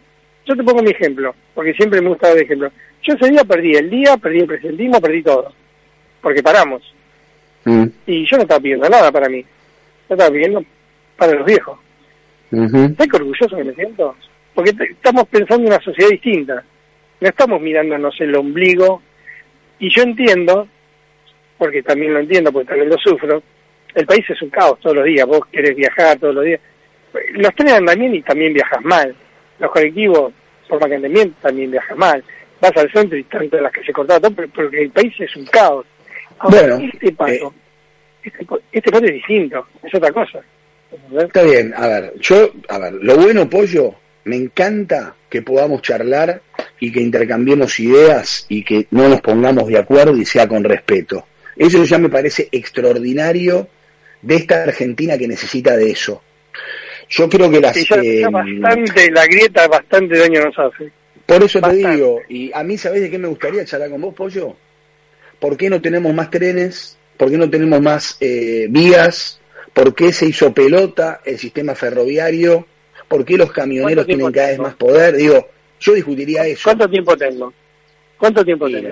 yo 0.46 0.56
te 0.56 0.64
pongo 0.64 0.82
mi 0.82 0.90
ejemplo, 0.90 1.32
porque 1.54 1.74
siempre 1.74 2.00
me 2.00 2.08
gusta 2.08 2.28
dar 2.28 2.38
ejemplo. 2.38 2.70
Yo 3.02 3.14
ese 3.14 3.30
día 3.30 3.44
perdí 3.44 3.76
el 3.76 3.88
día, 3.88 4.16
perdí 4.16 4.40
el 4.40 4.46
presentismo, 4.46 5.00
perdí 5.00 5.22
todo. 5.22 5.52
Porque 6.20 6.42
paramos. 6.42 6.82
Mm. 7.64 7.84
Y 8.06 8.26
yo 8.26 8.36
no 8.36 8.42
estaba 8.42 8.60
pidiendo 8.60 8.88
nada 8.88 9.12
para 9.12 9.28
mí. 9.28 9.42
Yo 10.08 10.14
estaba 10.14 10.30
pidiendo 10.30 10.64
para 11.16 11.34
los 11.34 11.46
viejos. 11.46 11.78
Uh 12.50 12.94
qué 12.96 13.16
orgulloso 13.16 13.56
que 13.56 13.64
me 13.64 13.74
siento? 13.74 14.14
Porque 14.54 14.72
estamos 14.90 15.28
pensando 15.28 15.66
en 15.66 15.72
una 15.72 15.80
sociedad 15.82 16.10
distinta. 16.10 16.64
No 17.24 17.30
estamos 17.30 17.58
mirándonos 17.58 18.14
el 18.20 18.36
ombligo. 18.36 19.00
Y 19.78 19.88
yo 19.88 20.02
entiendo, 20.02 20.68
porque 21.56 21.82
también 21.82 22.12
lo 22.12 22.20
entiendo, 22.20 22.52
porque 22.52 22.68
también 22.68 22.90
lo 22.90 22.98
sufro, 22.98 23.42
el 23.94 24.04
país 24.04 24.28
es 24.28 24.42
un 24.42 24.50
caos 24.50 24.78
todos 24.80 24.96
los 24.96 25.06
días. 25.06 25.26
Vos 25.26 25.40
querés 25.50 25.74
viajar 25.74 26.18
todos 26.18 26.34
los 26.34 26.44
días. 26.44 26.60
Los 27.32 27.54
trenes 27.54 27.76
andan 27.76 27.98
bien 27.98 28.14
y 28.14 28.20
también 28.20 28.52
viajas 28.52 28.84
mal. 28.84 29.16
Los 29.58 29.70
colectivos, 29.70 30.34
por 30.68 30.78
más 30.78 30.90
que 30.90 30.96
anden 30.96 31.14
bien, 31.14 31.34
también 31.40 31.70
viajas 31.70 31.96
mal 31.96 32.22
vas 32.60 32.76
al 32.76 32.92
centro 32.92 33.16
y 33.16 33.22
están 33.22 33.48
todas 33.48 33.62
las 33.62 33.72
que 33.72 33.84
se 33.84 33.92
cortaron, 33.92 34.34
porque 34.34 34.82
el 34.82 34.90
país 34.90 35.14
es 35.18 35.34
un 35.34 35.46
caos. 35.46 35.86
bueno, 36.50 36.76
este 36.76 37.10
paso, 37.12 37.32
eh, 37.32 37.52
este, 38.22 38.46
este, 38.70 38.90
paso 38.90 39.04
es 39.06 39.14
distinto, 39.14 39.66
es 39.82 39.94
otra 39.94 40.12
cosa. 40.12 40.40
Está 41.18 41.42
bien, 41.42 41.72
a 41.74 41.86
ver, 41.86 42.12
yo, 42.20 42.50
a 42.68 42.78
ver, 42.78 42.92
lo 42.92 43.16
bueno, 43.16 43.48
Pollo, 43.48 43.94
me 44.24 44.36
encanta 44.36 45.16
que 45.28 45.42
podamos 45.42 45.82
charlar 45.82 46.42
y 46.80 46.92
que 46.92 47.00
intercambiemos 47.00 47.78
ideas 47.80 48.46
y 48.48 48.64
que 48.64 48.86
no 48.90 49.08
nos 49.08 49.20
pongamos 49.20 49.68
de 49.68 49.78
acuerdo 49.78 50.16
y 50.16 50.24
sea 50.24 50.48
con 50.48 50.64
respeto. 50.64 51.26
Eso 51.56 51.84
ya 51.84 51.98
me 51.98 52.08
parece 52.08 52.48
extraordinario 52.50 53.68
de 54.22 54.36
esta 54.36 54.62
Argentina 54.62 55.16
que 55.18 55.28
necesita 55.28 55.76
de 55.76 55.90
eso. 55.90 56.22
Yo 57.08 57.28
creo 57.28 57.50
que 57.50 57.60
las... 57.60 57.76
Eh, 57.76 58.26
bastante, 58.30 59.10
la 59.10 59.26
grieta 59.26 59.68
bastante 59.68 60.18
daño 60.18 60.44
nos 60.44 60.58
hace. 60.58 60.90
Por 61.26 61.42
eso 61.42 61.60
te 61.60 61.74
digo, 61.76 62.20
y 62.28 62.50
a 62.52 62.62
mí, 62.62 62.76
¿sabés 62.76 63.02
de 63.02 63.10
qué 63.10 63.18
me 63.18 63.28
gustaría 63.28 63.64
charlar 63.64 63.90
con 63.90 64.00
vos, 64.00 64.14
Pollo? 64.14 64.56
¿Por 65.38 65.56
qué 65.56 65.70
no 65.70 65.80
tenemos 65.80 66.14
más 66.14 66.30
trenes? 66.30 66.98
¿Por 67.16 67.30
qué 67.30 67.36
no 67.36 67.48
tenemos 67.48 67.80
más 67.80 68.16
eh, 68.20 68.66
vías? 68.68 69.40
¿Por 69.72 69.94
qué 69.94 70.12
se 70.12 70.26
hizo 70.26 70.52
pelota 70.52 71.20
el 71.24 71.38
sistema 71.38 71.74
ferroviario? 71.74 72.66
¿Por 73.14 73.24
qué 73.24 73.36
los 73.36 73.52
camioneros 73.52 74.06
tienen 74.06 74.32
cada 74.32 74.48
vez 74.48 74.58
más 74.58 74.74
poder? 74.74 75.14
Digo, 75.14 75.46
yo 75.78 75.94
discutiría 75.94 76.44
eso. 76.48 76.62
¿Cuánto 76.64 76.90
tiempo 76.90 77.16
tengo? 77.16 77.54
¿Cuánto 78.18 78.44
tiempo 78.44 78.66
tengo? 78.68 78.88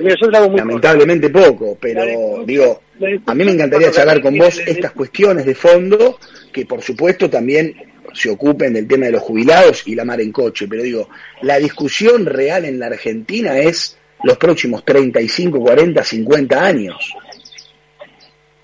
lamentablemente 0.56 1.28
poco, 1.28 1.76
pero 1.80 2.44
digo, 2.46 2.82
a 3.26 3.34
mí 3.34 3.44
me 3.44 3.50
encantaría 3.50 3.90
charlar 3.90 4.22
con 4.22 4.38
vos 4.38 4.60
estas 4.64 4.92
cuestiones 4.92 5.44
de 5.44 5.56
fondo, 5.56 6.20
que 6.52 6.66
por 6.66 6.82
supuesto 6.82 7.28
también 7.28 7.74
se 8.14 8.30
ocupen 8.30 8.74
del 8.74 8.86
tema 8.86 9.06
de 9.06 9.12
los 9.12 9.22
jubilados 9.22 9.88
y 9.88 9.96
la 9.96 10.04
mar 10.04 10.20
en 10.20 10.30
coche, 10.30 10.68
pero 10.70 10.84
digo, 10.84 11.08
la 11.40 11.58
discusión 11.58 12.24
real 12.24 12.64
en 12.64 12.78
la 12.78 12.86
Argentina 12.86 13.58
es 13.58 13.98
los 14.22 14.36
próximos 14.36 14.84
35, 14.84 15.58
40, 15.58 16.04
50 16.04 16.64
años? 16.64 17.12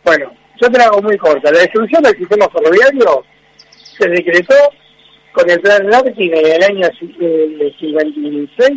Bueno, 0.05 0.31
yo 0.63 0.71
te 0.71 0.79
la 0.79 0.85
hago 0.85 1.03
muy 1.03 1.19
corta. 1.19 1.51
La 1.51 1.59
destrucción 1.59 2.01
del 2.05 2.17
sistema 2.17 2.49
ferroviario 2.49 3.25
se 3.99 4.09
decretó 4.09 4.55
con 5.33 5.51
el 5.51 5.61
plan 5.61 5.89
Larkin 5.89 6.35
en 6.35 6.47
el 6.47 6.63
año 6.63 6.89
56, 7.79 8.71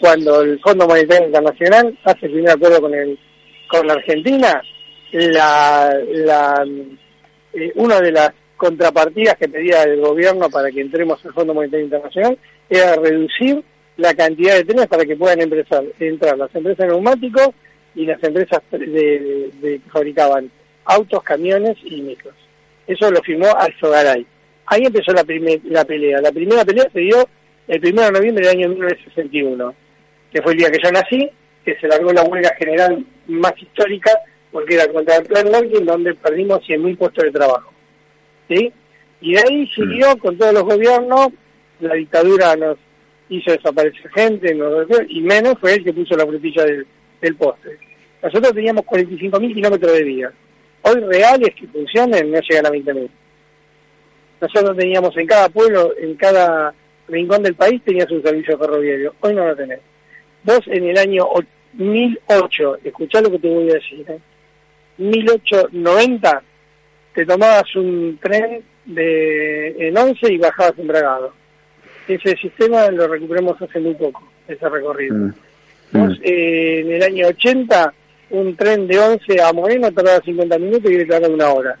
cuando 0.00 0.42
el 0.42 0.60
Fondo 0.60 0.86
Monetario 0.86 1.26
Internacional 1.26 1.98
hace 2.04 2.26
el 2.26 2.32
primer 2.32 2.50
acuerdo 2.50 2.80
con 2.80 2.94
el 2.94 3.18
con 3.68 3.86
la 3.86 3.94
Argentina, 3.94 4.62
la, 5.12 6.66
eh, 7.52 7.72
una 7.76 8.00
de 8.00 8.12
las 8.12 8.32
contrapartidas 8.56 9.36
que 9.36 9.48
pedía 9.48 9.84
el 9.84 10.00
gobierno 10.00 10.50
para 10.50 10.70
que 10.70 10.80
entremos 10.80 11.24
al 11.24 11.32
Fondo 11.32 11.54
Monetario 11.54 11.84
Internacional 11.84 12.38
era 12.68 12.96
reducir 12.96 13.62
la 13.96 14.14
cantidad 14.14 14.56
de 14.56 14.64
trenes 14.64 14.86
para 14.86 15.04
que 15.04 15.16
puedan 15.16 15.40
empezar, 15.40 15.84
entrar 16.00 16.36
las 16.38 16.54
empresas 16.54 16.86
de 16.86 16.92
neumáticos 16.92 17.50
y 17.94 18.06
las 18.06 18.22
empresas 18.22 18.62
de, 18.70 19.50
que 19.60 19.80
fabricaban 19.90 20.50
autos, 20.84 21.22
camiones 21.22 21.76
y 21.84 22.00
micros. 22.00 22.34
Eso 22.86 23.10
lo 23.10 23.20
firmó 23.22 23.46
Alzogaray. 23.56 24.26
Ahí 24.70 24.82
empezó 24.84 25.12
la, 25.12 25.24
la 25.64 25.84
pelea. 25.84 26.20
La 26.20 26.32
primera 26.32 26.64
pelea 26.64 26.88
se 26.92 27.00
dio 27.00 27.28
el 27.68 27.80
1 27.84 28.02
de 28.02 28.12
noviembre 28.12 28.46
del 28.46 28.56
año 28.56 28.68
1961, 28.70 29.74
que 30.32 30.42
fue 30.42 30.52
el 30.52 30.58
día 30.58 30.70
que 30.70 30.80
yo 30.82 30.90
nací, 30.90 31.30
que 31.64 31.76
se 31.78 31.88
largó 31.88 32.12
la 32.12 32.22
huelga 32.22 32.54
general 32.58 33.04
más 33.26 33.52
histórica, 33.56 34.10
porque 34.50 34.74
era 34.74 34.88
contra 34.88 35.16
el 35.16 35.26
plan 35.26 35.50
Larkin, 35.50 35.84
donde 35.84 36.14
perdimos 36.14 36.60
100.000 36.60 36.96
puestos 36.96 37.24
de 37.24 37.30
trabajo. 37.30 37.72
¿sí? 38.48 38.72
Y 39.20 39.34
de 39.34 39.40
ahí 39.40 39.66
siguió 39.68 40.16
con 40.18 40.36
todos 40.38 40.54
los 40.54 40.64
gobiernos, 40.64 41.28
la 41.80 41.94
dictadura 41.94 42.56
nos 42.56 42.78
hizo 43.28 43.52
desaparecer 43.52 44.10
gente, 44.12 44.56
y 45.08 45.20
menos 45.20 45.54
fue 45.60 45.74
el 45.74 45.84
que 45.84 45.92
puso 45.92 46.16
la 46.16 46.26
frutilla 46.26 46.64
del, 46.64 46.86
del 47.20 47.36
poste. 47.36 47.78
Nosotros 48.22 48.52
teníamos 48.52 48.84
45.000 48.84 49.54
kilómetros 49.54 49.92
de 49.92 50.02
vía. 50.02 50.32
Hoy 50.82 51.00
reales 51.00 51.54
que 51.54 51.66
funcionen 51.68 52.30
no 52.30 52.40
llegan 52.40 52.66
a 52.66 52.70
20.000. 52.70 53.08
Nosotros 54.40 54.76
teníamos 54.76 55.16
en 55.16 55.26
cada 55.26 55.48
pueblo, 55.48 55.92
en 55.98 56.14
cada 56.14 56.74
rincón 57.08 57.42
del 57.42 57.54
país, 57.54 57.82
tenías 57.84 58.10
un 58.10 58.22
servicio 58.22 58.58
ferroviario. 58.58 59.14
Hoy 59.20 59.34
no 59.34 59.46
lo 59.46 59.56
tenés. 59.56 59.80
Vos 60.44 60.60
en 60.66 60.88
el 60.88 60.98
año 60.98 61.26
1008, 61.74 62.78
escuchá 62.84 63.20
lo 63.20 63.30
que 63.30 63.38
te 63.38 63.48
voy 63.48 63.70
a 63.70 63.74
decir, 63.74 64.04
¿eh? 64.08 64.18
1890 64.98 66.42
te 67.14 67.26
tomabas 67.26 67.74
un 67.76 68.18
tren 68.20 68.62
de 68.84 69.88
en 69.88 69.96
11 69.96 70.32
y 70.32 70.38
bajabas 70.38 70.78
en 70.78 70.88
Bragado. 70.88 71.32
Ese 72.06 72.36
sistema 72.36 72.90
lo 72.90 73.06
recuperamos 73.06 73.60
hace 73.60 73.80
muy 73.80 73.94
poco, 73.94 74.22
ese 74.46 74.68
recorrido. 74.68 75.14
Mm. 75.14 75.32
Vos, 75.92 76.18
mm. 76.18 76.22
eh, 76.22 76.80
en 76.80 76.92
el 76.92 77.02
año 77.02 77.26
80, 77.28 77.94
un 78.30 78.56
tren 78.56 78.86
de 78.86 78.98
11 78.98 79.42
a 79.42 79.52
Moreno 79.52 79.92
tardaba 79.92 80.20
50 80.20 80.58
minutos 80.58 80.90
y 80.90 80.96
le 80.96 81.06
tardaba 81.06 81.34
una 81.34 81.52
hora. 81.52 81.78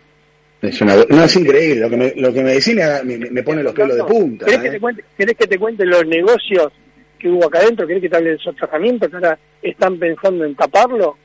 Es 0.60 0.80
una, 0.80 0.96
no, 1.08 1.24
es 1.24 1.36
increíble, 1.36 1.80
lo 1.82 1.90
que 1.90 1.96
me, 1.96 2.12
lo 2.16 2.32
que 2.32 2.42
me 2.42 2.54
decís 2.54 2.74
me, 2.74 3.42
pone 3.44 3.62
los 3.62 3.72
pelos 3.72 3.96
de 3.96 4.04
punta. 4.04 4.44
¿Querés, 4.44 4.60
que 4.60 4.68
¿eh? 4.68 4.70
te 4.72 4.80
cuente, 4.80 5.04
¿Querés 5.16 5.36
que 5.36 5.46
te 5.46 5.58
cuente 5.58 5.86
los 5.86 6.04
negocios 6.04 6.72
que 7.18 7.28
hubo 7.28 7.46
acá 7.46 7.60
adentro? 7.60 7.86
¿Querés 7.86 8.02
que 8.02 8.08
te 8.08 8.16
hable 8.16 8.30
del 8.30 8.40
soterramiento 8.40 9.08
que 9.08 9.16
ahora 9.16 9.38
están 9.62 9.98
pensando 9.98 10.44
en 10.44 10.56
taparlo? 10.56 11.16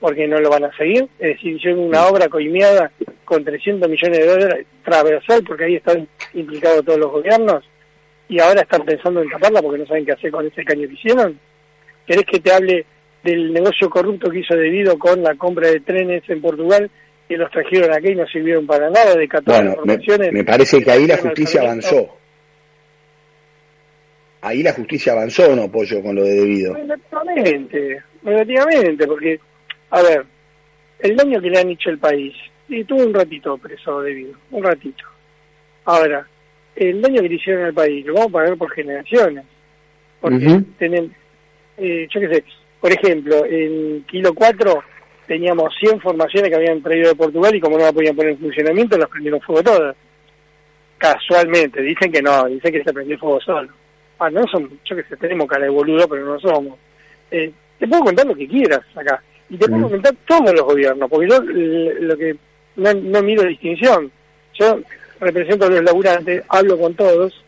Porque 0.00 0.26
no 0.26 0.40
lo 0.40 0.48
van 0.48 0.64
a 0.64 0.76
seguir. 0.76 1.06
Es 1.18 1.36
decir, 1.36 1.56
hicieron 1.56 1.80
una 1.80 2.06
obra 2.06 2.28
coimeada 2.28 2.90
con 3.26 3.44
300 3.44 3.88
millones 3.88 4.18
de 4.18 4.26
dólares 4.26 4.66
transversal, 4.82 5.44
porque 5.46 5.64
ahí 5.64 5.76
están 5.76 6.08
implicados 6.32 6.84
todos 6.84 6.98
los 6.98 7.10
gobiernos, 7.10 7.64
y 8.28 8.40
ahora 8.40 8.62
están 8.62 8.84
pensando 8.84 9.22
en 9.22 9.28
taparla 9.28 9.60
porque 9.60 9.78
no 9.78 9.86
saben 9.86 10.06
qué 10.06 10.12
hacer 10.12 10.30
con 10.30 10.46
ese 10.46 10.64
caño 10.64 10.88
que 10.88 10.94
hicieron. 10.94 11.38
¿Querés 12.06 12.24
que 12.24 12.40
te 12.40 12.52
hable 12.52 12.86
del 13.22 13.52
negocio 13.52 13.90
corrupto 13.90 14.30
que 14.30 14.40
hizo 14.40 14.54
debido 14.54 14.98
con 14.98 15.22
la 15.22 15.34
compra 15.34 15.68
de 15.68 15.80
trenes 15.80 16.22
en 16.28 16.40
Portugal 16.40 16.90
que 17.28 17.36
los 17.36 17.50
trajeron 17.50 17.92
aquí 17.92 18.08
y 18.08 18.14
no 18.14 18.26
sirvieron 18.26 18.66
para 18.66 18.90
nada, 18.90 19.14
de 19.14 19.28
14 19.28 19.62
bueno, 19.62 20.32
me, 20.32 20.44
parece 20.44 20.82
que 20.82 20.90
ahí 20.90 21.06
la 21.06 21.16
justicia 21.16 21.62
avanzó. 21.62 22.18
Ahí 24.42 24.62
la 24.62 24.72
justicia 24.72 25.12
avanzó, 25.12 25.56
¿no, 25.56 25.70
Pollo, 25.70 26.02
con 26.02 26.16
lo 26.16 26.24
de 26.24 26.34
debido? 26.34 26.74
Relativamente, 26.74 28.02
relativamente, 28.22 29.06
porque, 29.06 29.40
a 29.90 30.02
ver, 30.02 30.26
el 30.98 31.16
daño 31.16 31.40
que 31.40 31.50
le 31.50 31.58
han 31.58 31.70
hecho 31.70 31.90
el 31.90 31.98
país, 31.98 32.34
y 32.68 32.84
tuvo 32.84 33.04
un 33.04 33.14
ratito 33.14 33.56
preso 33.56 34.02
debido, 34.02 34.34
un 34.50 34.62
ratito. 34.62 35.04
Ahora, 35.86 36.26
el 36.76 37.00
daño 37.00 37.22
que 37.22 37.28
le 37.28 37.34
hicieron 37.36 37.64
al 37.64 37.74
país 37.74 38.04
lo 38.04 38.14
vamos 38.14 38.28
a 38.28 38.32
pagar 38.32 38.56
por 38.56 38.70
generaciones. 38.72 39.44
Porque 40.20 40.62
tienen, 40.78 41.14
eh, 41.76 42.08
yo 42.10 42.20
qué 42.20 42.28
sé, 42.28 42.44
por 42.80 42.90
ejemplo, 42.92 43.44
en 43.44 44.02
Kilo 44.04 44.32
4 44.34 44.82
teníamos 45.26 45.74
100 45.78 46.00
formaciones 46.00 46.50
que 46.50 46.56
habían 46.56 46.82
traído 46.82 47.08
de 47.08 47.14
Portugal 47.14 47.54
y 47.54 47.60
como 47.60 47.78
no 47.78 47.84
la 47.84 47.92
podían 47.92 48.16
poner 48.16 48.32
en 48.32 48.38
funcionamiento, 48.38 48.98
las 48.98 49.08
prendieron 49.08 49.40
fuego 49.40 49.62
todas. 49.62 49.96
Casualmente, 50.98 51.82
dicen 51.82 52.12
que 52.12 52.22
no, 52.22 52.44
dicen 52.44 52.72
que 52.72 52.82
se 52.82 52.92
prendió 52.92 53.18
fuego 53.18 53.40
solo. 53.40 53.68
Ah, 54.18 54.30
no 54.30 54.42
son, 54.46 54.78
yo 54.84 54.96
que 54.96 55.02
sé, 55.04 55.16
tenemos 55.16 55.48
cara 55.48 55.64
de 55.64 55.70
boludo, 55.70 56.08
pero 56.08 56.24
no 56.24 56.38
somos. 56.38 56.78
Eh, 57.30 57.52
te 57.78 57.88
puedo 57.88 58.04
contar 58.04 58.26
lo 58.26 58.34
que 58.34 58.46
quieras 58.46 58.82
acá. 58.94 59.22
Y 59.50 59.56
te 59.56 59.68
puedo 59.68 59.88
mm. 59.88 59.90
contar 59.90 60.14
todos 60.26 60.52
los 60.52 60.62
gobiernos, 60.62 61.10
porque 61.10 61.28
yo 61.28 61.40
lo 61.40 62.16
que 62.16 62.36
no, 62.76 62.94
no 62.94 63.22
miro 63.22 63.42
distinción. 63.42 64.10
Yo 64.58 64.80
represento 65.20 65.66
a 65.66 65.70
los 65.70 65.82
laburantes, 65.82 66.42
hablo 66.48 66.78
con 66.78 66.94
todos, 66.94 67.44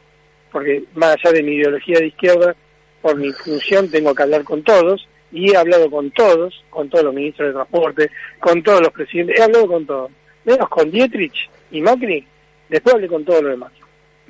porque 0.50 0.84
más 0.94 1.16
allá 1.16 1.32
de 1.32 1.42
mi 1.42 1.54
ideología 1.54 1.98
de 1.98 2.08
izquierda, 2.08 2.54
por 3.00 3.16
mi 3.16 3.32
función 3.32 3.90
tengo 3.90 4.14
que 4.14 4.22
hablar 4.22 4.42
con 4.42 4.62
todos, 4.62 5.06
y 5.32 5.50
he 5.50 5.56
hablado 5.56 5.90
con 5.90 6.10
todos, 6.10 6.64
con 6.70 6.88
todos 6.88 7.04
los 7.04 7.14
ministros 7.14 7.48
de 7.48 7.54
transporte, 7.54 8.10
con 8.38 8.62
todos 8.62 8.80
los 8.80 8.92
presidentes, 8.92 9.38
he 9.38 9.42
hablado 9.42 9.66
con 9.66 9.86
todos, 9.86 10.10
menos 10.44 10.68
con 10.68 10.90
Dietrich 10.90 11.50
y 11.70 11.80
Macri, 11.80 12.26
después 12.68 12.94
hablé 12.94 13.08
con 13.08 13.24
todos 13.24 13.42
los 13.42 13.50
demás. 13.52 13.72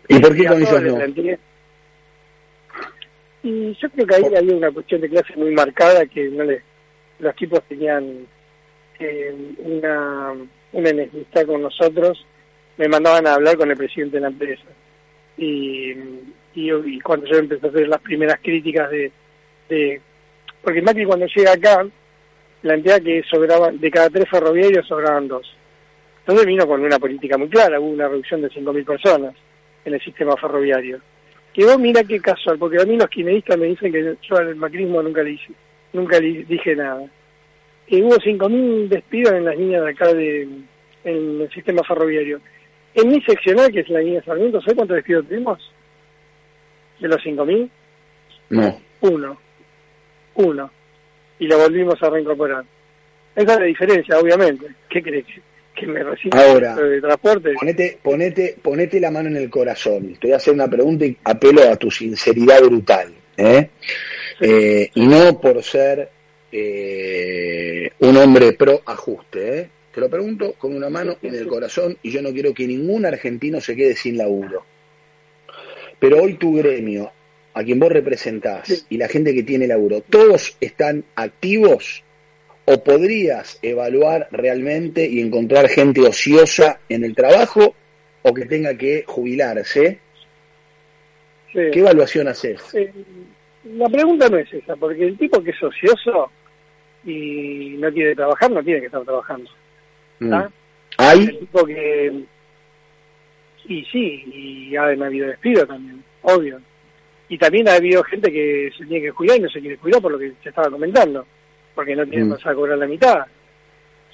¿Y 0.08 0.18
por 0.18 0.36
qué 0.36 0.46
con 0.46 0.62
ellos 0.62 0.82
no? 0.82 1.36
Y 3.42 3.76
yo 3.80 3.90
creo 3.90 4.06
que 4.06 4.14
ahí 4.14 4.34
había 4.36 4.56
una 4.56 4.72
cuestión 4.72 5.00
de 5.00 5.08
clase 5.08 5.36
muy 5.36 5.52
marcada 5.52 6.04
que 6.06 6.28
no 6.30 6.42
le, 6.44 6.62
los 7.20 7.34
tipos 7.36 7.62
tenían 7.68 8.26
eh, 8.98 9.34
una, 9.58 10.32
una 10.72 10.88
enemistad 10.88 11.46
con 11.46 11.62
nosotros, 11.62 12.26
me 12.76 12.88
mandaban 12.88 13.26
a 13.26 13.34
hablar 13.34 13.56
con 13.56 13.70
el 13.70 13.76
presidente 13.76 14.16
de 14.16 14.20
la 14.22 14.28
empresa. 14.28 14.64
Y, 15.38 15.94
y, 16.54 17.00
cuando 17.00 17.26
yo 17.26 17.36
empecé 17.36 17.66
a 17.66 17.70
hacer 17.70 17.88
las 17.88 18.00
primeras 18.00 18.40
críticas 18.42 18.90
de, 18.90 19.12
de 19.68 20.00
porque 20.66 20.82
Macri 20.82 21.04
cuando 21.04 21.26
llega 21.26 21.52
acá, 21.52 21.86
plantea 22.60 22.98
que 22.98 23.22
sobraban, 23.30 23.78
de 23.78 23.88
cada 23.88 24.10
tres 24.10 24.28
ferroviarios 24.28 24.84
sobraban 24.84 25.28
dos. 25.28 25.46
Entonces 26.18 26.44
vino 26.44 26.66
con 26.66 26.80
una 26.80 26.98
política 26.98 27.38
muy 27.38 27.48
clara, 27.48 27.78
hubo 27.78 27.90
una 27.90 28.08
reducción 28.08 28.42
de 28.42 28.48
5.000 28.48 28.84
personas 28.84 29.32
en 29.84 29.94
el 29.94 30.00
sistema 30.00 30.36
ferroviario. 30.36 30.98
Que 31.54 31.64
vos 31.64 31.78
mira 31.78 32.02
qué 32.02 32.18
casual, 32.18 32.58
porque 32.58 32.82
a 32.82 32.84
mí 32.84 32.96
los 32.96 33.08
quineístas 33.08 33.56
me 33.56 33.66
dicen 33.66 33.92
que 33.92 34.16
yo 34.28 34.36
al 34.36 34.56
macrismo 34.56 35.00
nunca 35.04 35.22
le, 35.22 35.34
hice, 35.34 35.52
nunca 35.92 36.18
le 36.18 36.42
dije 36.42 36.74
nada. 36.74 37.08
Que 37.86 38.02
hubo 38.02 38.16
5.000 38.16 38.88
despidos 38.88 39.34
en 39.34 39.44
las 39.44 39.56
líneas 39.56 39.84
de 39.84 39.90
acá 39.90 40.12
de, 40.12 40.48
en 41.04 41.40
el 41.42 41.50
sistema 41.54 41.84
ferroviario. 41.84 42.40
En 42.92 43.08
mi 43.08 43.22
seccional, 43.22 43.70
que 43.70 43.80
es 43.82 43.88
la 43.88 44.00
línea 44.00 44.24
Sarmiento, 44.24 44.60
¿sabes 44.62 44.74
cuántos 44.74 44.96
despidos 44.96 45.28
tuvimos? 45.28 45.72
¿De 46.98 47.06
los 47.06 47.22
5.000? 47.22 47.70
No. 48.50 48.80
Uno 49.02 49.45
uno, 50.36 50.70
y 51.38 51.46
lo 51.46 51.58
volvimos 51.58 52.02
a 52.02 52.10
reincorporar. 52.10 52.64
Esa 53.34 53.52
es 53.52 53.58
la 53.60 53.66
diferencia, 53.66 54.18
obviamente. 54.18 54.66
¿Qué 54.88 55.02
crees? 55.02 55.26
¿Que 55.74 55.86
me 55.86 56.00
Ahora, 56.32 56.74
de 56.74 57.00
transporte? 57.02 57.52
Ponete, 57.52 57.98
ponete, 58.02 58.56
ponete 58.62 58.98
la 58.98 59.10
mano 59.10 59.28
en 59.28 59.36
el 59.36 59.50
corazón. 59.50 60.14
Te 60.18 60.28
voy 60.28 60.32
a 60.32 60.36
hacer 60.36 60.54
una 60.54 60.68
pregunta 60.68 61.04
y 61.04 61.14
apelo 61.22 61.70
a 61.70 61.76
tu 61.76 61.90
sinceridad 61.90 62.62
brutal. 62.62 63.12
¿eh? 63.36 63.68
Eh, 64.40 64.90
y 64.94 65.06
no 65.06 65.38
por 65.38 65.62
ser 65.62 66.08
eh, 66.50 67.90
un 67.98 68.16
hombre 68.16 68.54
pro 68.54 68.80
ajuste. 68.86 69.70
Te 69.92 70.00
lo 70.00 70.08
pregunto 70.08 70.54
con 70.54 70.74
una 70.74 70.88
mano 70.88 71.16
en 71.20 71.34
el 71.34 71.46
corazón 71.46 71.98
y 72.02 72.10
yo 72.10 72.22
no 72.22 72.32
quiero 72.32 72.54
que 72.54 72.66
ningún 72.66 73.04
argentino 73.04 73.60
se 73.60 73.76
quede 73.76 73.96
sin 73.96 74.16
laburo. 74.16 74.64
Pero 75.98 76.22
hoy 76.22 76.34
tu 76.34 76.54
gremio 76.54 77.12
a 77.56 77.64
quien 77.64 77.80
vos 77.80 77.90
representás 77.90 78.86
y 78.90 78.98
la 78.98 79.08
gente 79.08 79.34
que 79.34 79.42
tiene 79.42 79.66
laburo, 79.66 80.02
¿todos 80.02 80.58
están 80.60 81.04
activos? 81.14 82.04
¿O 82.66 82.84
podrías 82.84 83.58
evaluar 83.62 84.28
realmente 84.30 85.08
y 85.08 85.20
encontrar 85.20 85.68
gente 85.68 86.02
ociosa 86.02 86.80
en 86.90 87.02
el 87.02 87.14
trabajo 87.14 87.74
o 88.20 88.34
que 88.34 88.44
tenga 88.44 88.76
que 88.76 89.04
jubilarse? 89.06 90.00
¿Qué 91.50 91.78
evaluación 91.78 92.28
haces? 92.28 92.60
la 93.64 93.88
pregunta 93.88 94.28
no 94.28 94.36
es 94.36 94.52
esa, 94.52 94.76
porque 94.76 95.04
el 95.04 95.16
tipo 95.16 95.42
que 95.42 95.50
es 95.50 95.62
ocioso 95.62 96.30
y 97.06 97.76
no 97.78 97.90
quiere 97.90 98.14
trabajar, 98.14 98.50
no 98.50 98.62
tiene 98.62 98.80
que 98.80 98.86
estar 98.86 99.02
trabajando. 99.02 99.50
Mm. 100.18 100.34
¿Hay? 100.98 101.20
El 101.20 101.38
tipo 101.38 101.64
que... 101.64 102.22
Y 103.64 103.84
sí, 103.86 104.24
y 104.70 104.76
ha 104.76 104.88
habido 104.88 105.28
despido 105.28 105.66
también, 105.66 106.04
obvio 106.20 106.60
Y 107.28 107.38
también 107.38 107.68
ha 107.68 107.74
habido 107.74 108.04
gente 108.04 108.30
que 108.30 108.70
se 108.76 108.86
tiene 108.86 109.06
que 109.06 109.12
cuidar 109.12 109.38
y 109.38 109.42
no 109.42 109.48
se 109.48 109.60
quiere 109.60 109.78
cuidar 109.78 110.00
por 110.00 110.12
lo 110.12 110.18
que 110.18 110.32
se 110.42 110.48
estaba 110.48 110.70
comentando, 110.70 111.26
porque 111.74 111.96
no 111.96 112.06
tienen 112.06 112.28
mm. 112.28 112.36
a 112.44 112.54
cobrar 112.54 112.78
la 112.78 112.86
mitad. 112.86 113.26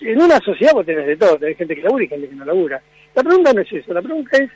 En 0.01 0.21
una 0.21 0.39
sociedad 0.39 0.73
vos 0.73 0.87
tenés 0.87 1.07
de 1.07 1.17
todo, 1.17 1.37
tenés 1.37 1.57
gente 1.57 1.77
que 1.77 1.83
labura 1.83 2.05
y 2.05 2.09
gente 2.09 2.29
que 2.29 2.35
no 2.35 2.45
labura. 2.45 2.83
La 3.15 3.23
pregunta 3.23 3.53
no 3.53 3.61
es 3.61 3.73
eso, 3.73 3.93
la 3.93 4.03
pregunta 4.03 4.37
es 4.39 4.51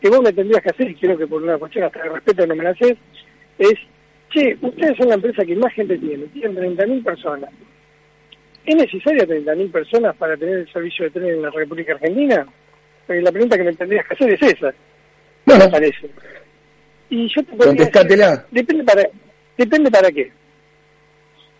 que 0.00 0.08
vos 0.08 0.22
me 0.22 0.32
tendrías 0.32 0.62
que 0.62 0.70
hacer, 0.70 0.90
y 0.90 0.94
creo 0.94 1.18
que 1.18 1.26
por 1.26 1.42
una 1.42 1.58
cuestión 1.58 1.84
hasta 1.84 2.02
de 2.02 2.08
respeto 2.08 2.46
no 2.46 2.56
me 2.56 2.64
la 2.64 2.70
haces, 2.70 2.96
es, 3.58 3.74
che, 4.30 4.56
ustedes 4.60 4.96
son 4.96 5.08
la 5.08 5.14
empresa 5.14 5.44
que 5.44 5.56
más 5.56 5.72
gente 5.72 5.98
tiene, 5.98 6.24
tienen 6.26 6.76
30.000 6.76 7.04
personas. 7.04 7.50
¿Es 8.64 8.76
necesario 8.76 9.26
30.000 9.26 9.70
personas 9.70 10.16
para 10.16 10.36
tener 10.36 10.58
el 10.58 10.72
servicio 10.72 11.04
de 11.04 11.10
tren 11.10 11.28
en 11.28 11.42
la 11.42 11.50
República 11.50 11.94
Argentina? 11.94 12.46
Porque 13.06 13.22
la 13.22 13.32
pregunta 13.32 13.56
que 13.56 13.64
me 13.64 13.72
tendrías 13.72 14.06
que 14.06 14.14
hacer 14.14 14.32
es 14.34 14.42
esa. 14.42 14.74
Bueno, 15.46 15.64
me 15.64 15.70
parece. 15.70 16.10
Y 17.10 17.28
yo 17.34 17.42
te 17.42 17.56
Contestátela. 17.56 18.46
depende 18.50 18.84
para, 18.84 19.08
depende 19.56 19.90
para 19.90 20.12
qué. 20.12 20.30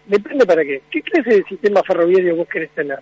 Depende 0.06 0.46
para 0.46 0.62
qué. 0.62 0.82
¿Qué 0.90 1.02
clase 1.02 1.36
de 1.36 1.44
sistema 1.44 1.82
ferroviario 1.82 2.36
vos 2.36 2.48
querés 2.48 2.70
tener? 2.70 2.98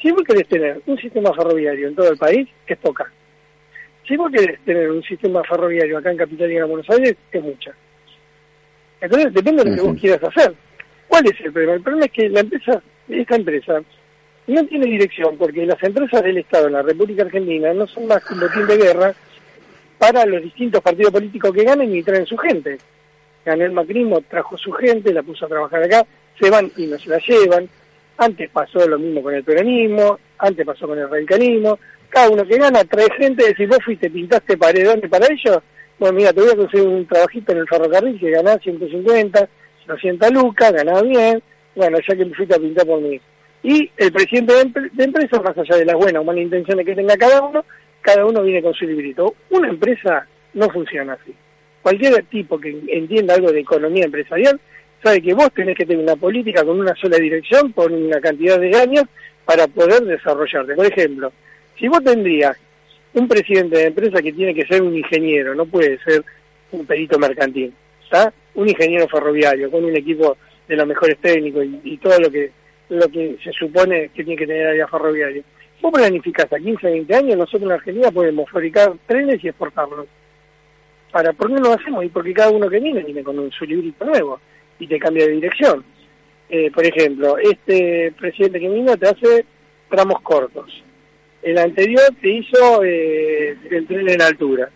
Si 0.00 0.10
vos 0.10 0.22
querés 0.22 0.48
tener 0.48 0.80
un 0.86 0.96
sistema 0.98 1.32
ferroviario 1.34 1.88
en 1.88 1.94
todo 1.94 2.10
el 2.10 2.18
país, 2.18 2.48
es 2.66 2.78
poca. 2.78 3.10
Si 4.06 4.16
vos 4.16 4.30
querés 4.30 4.58
tener 4.64 4.90
un 4.90 5.02
sistema 5.02 5.42
ferroviario 5.44 5.98
acá 5.98 6.10
en 6.10 6.16
Capital 6.16 6.50
y 6.50 6.56
en 6.56 6.68
Buenos 6.68 6.88
Aires, 6.90 7.16
es 7.30 7.42
mucha. 7.42 7.72
Entonces, 9.00 9.34
depende 9.34 9.64
de 9.64 9.70
lo 9.70 9.76
que 9.76 9.82
vos 9.82 10.00
quieras 10.00 10.22
hacer. 10.24 10.54
¿Cuál 11.08 11.26
es 11.26 11.40
el 11.40 11.52
problema? 11.52 11.74
El 11.74 11.82
problema 11.82 12.06
es 12.06 12.12
que 12.12 12.28
la 12.28 12.40
empresa, 12.40 12.82
esta 13.08 13.36
empresa, 13.36 13.82
no 14.46 14.66
tiene 14.66 14.86
dirección 14.86 15.36
porque 15.36 15.66
las 15.66 15.82
empresas 15.82 16.22
del 16.22 16.38
Estado 16.38 16.68
en 16.68 16.72
la 16.72 16.82
República 16.82 17.22
Argentina 17.22 17.72
no 17.74 17.86
son 17.86 18.06
más 18.06 18.24
que 18.24 18.34
un 18.34 18.40
botín 18.40 18.66
de 18.66 18.76
guerra 18.76 19.14
para 19.98 20.24
los 20.24 20.42
distintos 20.42 20.80
partidos 20.80 21.12
políticos 21.12 21.52
que 21.52 21.64
ganen 21.64 21.94
y 21.94 22.02
traen 22.02 22.26
su 22.26 22.36
gente. 22.36 22.78
Ganó 23.44 23.64
el 23.64 23.72
macrismo, 23.72 24.20
trajo 24.28 24.56
su 24.56 24.72
gente, 24.72 25.12
la 25.12 25.22
puso 25.22 25.46
a 25.46 25.48
trabajar 25.48 25.82
acá, 25.82 26.06
se 26.40 26.50
van 26.50 26.70
y 26.76 26.86
no 26.86 26.98
se 26.98 27.10
la 27.10 27.18
llevan. 27.18 27.68
Antes 28.16 28.50
pasó 28.50 28.86
lo 28.88 28.98
mismo 28.98 29.22
con 29.22 29.34
el 29.34 29.44
peronismo, 29.44 30.18
antes 30.38 30.66
pasó 30.66 30.86
con 30.86 30.98
el 30.98 31.08
radicalismo. 31.08 31.78
Cada 32.08 32.30
uno 32.30 32.46
que 32.46 32.58
gana 32.58 32.84
trae 32.84 33.08
gente, 33.16 33.54
si 33.56 33.66
vos 33.66 33.78
fuiste, 33.84 34.10
pintaste 34.10 34.56
paredones 34.56 35.10
para 35.10 35.26
ellos, 35.30 35.58
bueno, 35.98 36.16
mira, 36.16 36.32
te 36.32 36.40
voy 36.40 36.50
a 36.50 36.56
conseguir 36.56 36.86
un 36.86 37.06
trabajito 37.06 37.52
en 37.52 37.58
el 37.58 37.68
ferrocarril 37.68 38.20
que 38.20 38.30
ganás 38.30 38.60
150, 38.62 39.48
200 39.86 40.30
lucas, 40.30 40.72
ganás 40.72 41.02
bien, 41.02 41.42
bueno, 41.74 41.98
ya 42.06 42.16
que 42.16 42.24
me 42.24 42.34
fuiste 42.34 42.54
a 42.54 42.58
pintar 42.58 42.86
por 42.86 43.00
mí. 43.00 43.20
Y 43.64 43.90
el 43.96 44.12
presidente 44.12 44.54
de, 44.54 44.90
de 44.92 45.04
empresa, 45.04 45.40
más 45.42 45.58
allá 45.58 45.76
de 45.76 45.84
las 45.84 45.96
buenas 45.96 46.22
o 46.22 46.24
malas 46.24 46.42
intenciones 46.42 46.86
que 46.86 46.94
tenga 46.94 47.16
cada 47.16 47.42
uno, 47.42 47.64
cada 48.08 48.24
uno 48.24 48.42
viene 48.42 48.62
con 48.62 48.72
su 48.72 48.86
librito. 48.86 49.34
Una 49.50 49.68
empresa 49.68 50.26
no 50.54 50.70
funciona 50.70 51.12
así. 51.12 51.34
Cualquier 51.82 52.24
tipo 52.24 52.58
que 52.58 52.74
entienda 52.88 53.34
algo 53.34 53.52
de 53.52 53.60
economía 53.60 54.06
empresarial 54.06 54.58
sabe 55.02 55.20
que 55.20 55.34
vos 55.34 55.52
tenés 55.52 55.76
que 55.76 55.84
tener 55.84 56.02
una 56.02 56.16
política 56.16 56.64
con 56.64 56.80
una 56.80 56.94
sola 56.94 57.18
dirección, 57.18 57.70
con 57.72 57.92
una 57.92 58.18
cantidad 58.18 58.58
de 58.58 58.74
años 58.74 59.04
para 59.44 59.66
poder 59.66 60.04
desarrollarte. 60.04 60.74
Por 60.74 60.86
ejemplo, 60.86 61.32
si 61.78 61.86
vos 61.86 62.02
tendrías 62.02 62.56
un 63.12 63.28
presidente 63.28 63.76
de 63.76 63.88
empresa 63.88 64.22
que 64.22 64.32
tiene 64.32 64.54
que 64.54 64.66
ser 64.66 64.80
un 64.80 64.96
ingeniero, 64.96 65.54
no 65.54 65.66
puede 65.66 65.98
ser 65.98 66.24
un 66.72 66.86
perito 66.86 67.18
mercantil, 67.18 67.74
¿está? 68.04 68.32
Un 68.54 68.70
ingeniero 68.70 69.06
ferroviario 69.06 69.70
con 69.70 69.84
un 69.84 69.94
equipo 69.94 70.38
de 70.66 70.76
los 70.76 70.86
mejores 70.86 71.18
técnicos 71.18 71.66
y, 71.84 71.98
todo 71.98 72.18
lo 72.18 72.30
que 72.30 72.52
lo 72.88 73.06
que 73.08 73.36
se 73.44 73.52
supone 73.52 74.08
que 74.14 74.24
tiene 74.24 74.36
que 74.36 74.46
tener 74.46 74.68
área 74.68 74.88
ferroviaria. 74.88 75.42
Vos 75.80 75.92
planificás 75.92 76.52
a 76.52 76.58
15, 76.58 76.86
20 76.86 77.14
años, 77.14 77.36
nosotros 77.36 77.62
en 77.62 77.72
Argentina 77.72 78.10
podemos 78.10 78.50
fabricar 78.50 78.92
trenes 79.06 79.42
y 79.42 79.48
exportarlos. 79.48 80.06
Ahora, 81.12 81.32
¿por 81.32 81.48
qué 81.48 81.54
no 81.54 81.60
lo 81.60 81.72
hacemos? 81.72 82.04
Y 82.04 82.08
porque 82.08 82.34
cada 82.34 82.50
uno 82.50 82.68
que 82.68 82.80
viene 82.80 83.02
viene 83.02 83.22
con 83.22 83.38
un, 83.38 83.50
su 83.52 83.64
librito 83.64 84.04
nuevo 84.04 84.40
y 84.78 84.86
te 84.86 84.98
cambia 84.98 85.26
de 85.26 85.32
dirección. 85.32 85.84
Eh, 86.50 86.70
por 86.70 86.84
ejemplo, 86.84 87.38
este 87.38 88.12
presidente 88.18 88.60
que 88.60 88.68
vino 88.68 88.96
te 88.96 89.08
hace 89.08 89.44
tramos 89.88 90.20
cortos. 90.22 90.82
El 91.42 91.58
anterior 91.58 92.02
te 92.20 92.28
hizo 92.28 92.82
eh, 92.82 93.56
el 93.70 93.86
tren 93.86 94.08
en 94.08 94.22
altura. 94.22 94.70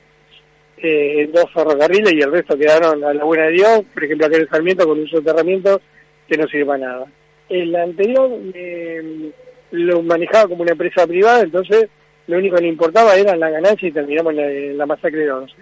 Eh, 0.76 1.30
dos 1.32 1.50
ferrocarriles 1.52 2.12
y 2.12 2.20
el 2.20 2.32
resto 2.32 2.58
quedaron 2.58 3.04
a 3.04 3.12
la 3.12 3.24
buena 3.24 3.46
de 3.46 3.52
Dios. 3.52 3.82
Por 3.92 4.04
ejemplo, 4.04 4.26
aquel 4.26 4.48
Sarmiento 4.48 4.86
con 4.86 5.00
un 5.00 5.08
soterramiento 5.08 5.80
que 6.28 6.36
no 6.36 6.46
sirve 6.46 6.66
para 6.66 6.78
nada. 6.78 7.06
El 7.48 7.74
anterior 7.74 8.30
eh, 8.54 9.30
lo 9.72 10.02
manejaba 10.02 10.48
como 10.48 10.62
una 10.62 10.72
empresa 10.72 11.06
privada, 11.06 11.40
entonces 11.40 11.88
lo 12.26 12.38
único 12.38 12.56
que 12.56 12.62
le 12.62 12.68
importaba 12.68 13.16
era 13.16 13.36
la 13.36 13.50
ganancia 13.50 13.88
y 13.88 13.92
terminamos 13.92 14.34
en 14.34 14.78
la, 14.78 14.86
masacre 14.86 15.20
de 15.20 15.32
11. 15.32 15.54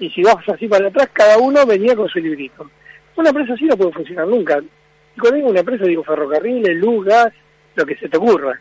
Y 0.00 0.10
si 0.10 0.22
vas 0.22 0.36
así 0.48 0.66
para 0.66 0.88
atrás, 0.88 1.10
cada 1.12 1.38
uno 1.38 1.64
venía 1.66 1.94
con 1.94 2.08
su 2.08 2.18
librito. 2.18 2.68
Una 3.16 3.28
empresa 3.28 3.52
así 3.52 3.64
no 3.66 3.76
puede 3.76 3.92
funcionar 3.92 4.26
nunca. 4.26 4.58
Y 4.58 5.20
cuando 5.20 5.36
digo 5.36 5.50
una 5.50 5.60
empresa, 5.60 5.84
digo 5.84 6.02
ferrocarriles, 6.02 6.76
luz, 6.76 7.04
gas, 7.04 7.32
lo 7.76 7.84
que 7.84 7.96
se 7.96 8.08
te 8.08 8.16
ocurra. 8.16 8.58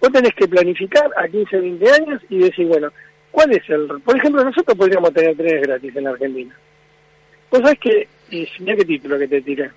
Vos 0.00 0.10
tenés 0.10 0.34
que 0.34 0.48
planificar 0.48 1.10
a 1.16 1.28
15, 1.28 1.58
20 1.58 1.92
años 1.92 2.22
y 2.30 2.38
decir, 2.38 2.66
bueno, 2.66 2.90
¿cuál 3.30 3.52
es 3.52 3.68
el...? 3.68 3.86
Por 4.02 4.16
ejemplo, 4.16 4.42
nosotros 4.42 4.76
podríamos 4.76 5.12
tener 5.12 5.36
trenes 5.36 5.62
gratis 5.62 5.94
en 5.94 6.06
Argentina. 6.06 6.56
Vos 7.50 7.60
sabés 7.60 7.78
que... 7.78 8.08
Y 8.30 8.48
mira 8.60 8.76
qué 8.76 8.84
título 8.84 9.18
que 9.18 9.28
te 9.28 9.42
tiré. 9.42 9.70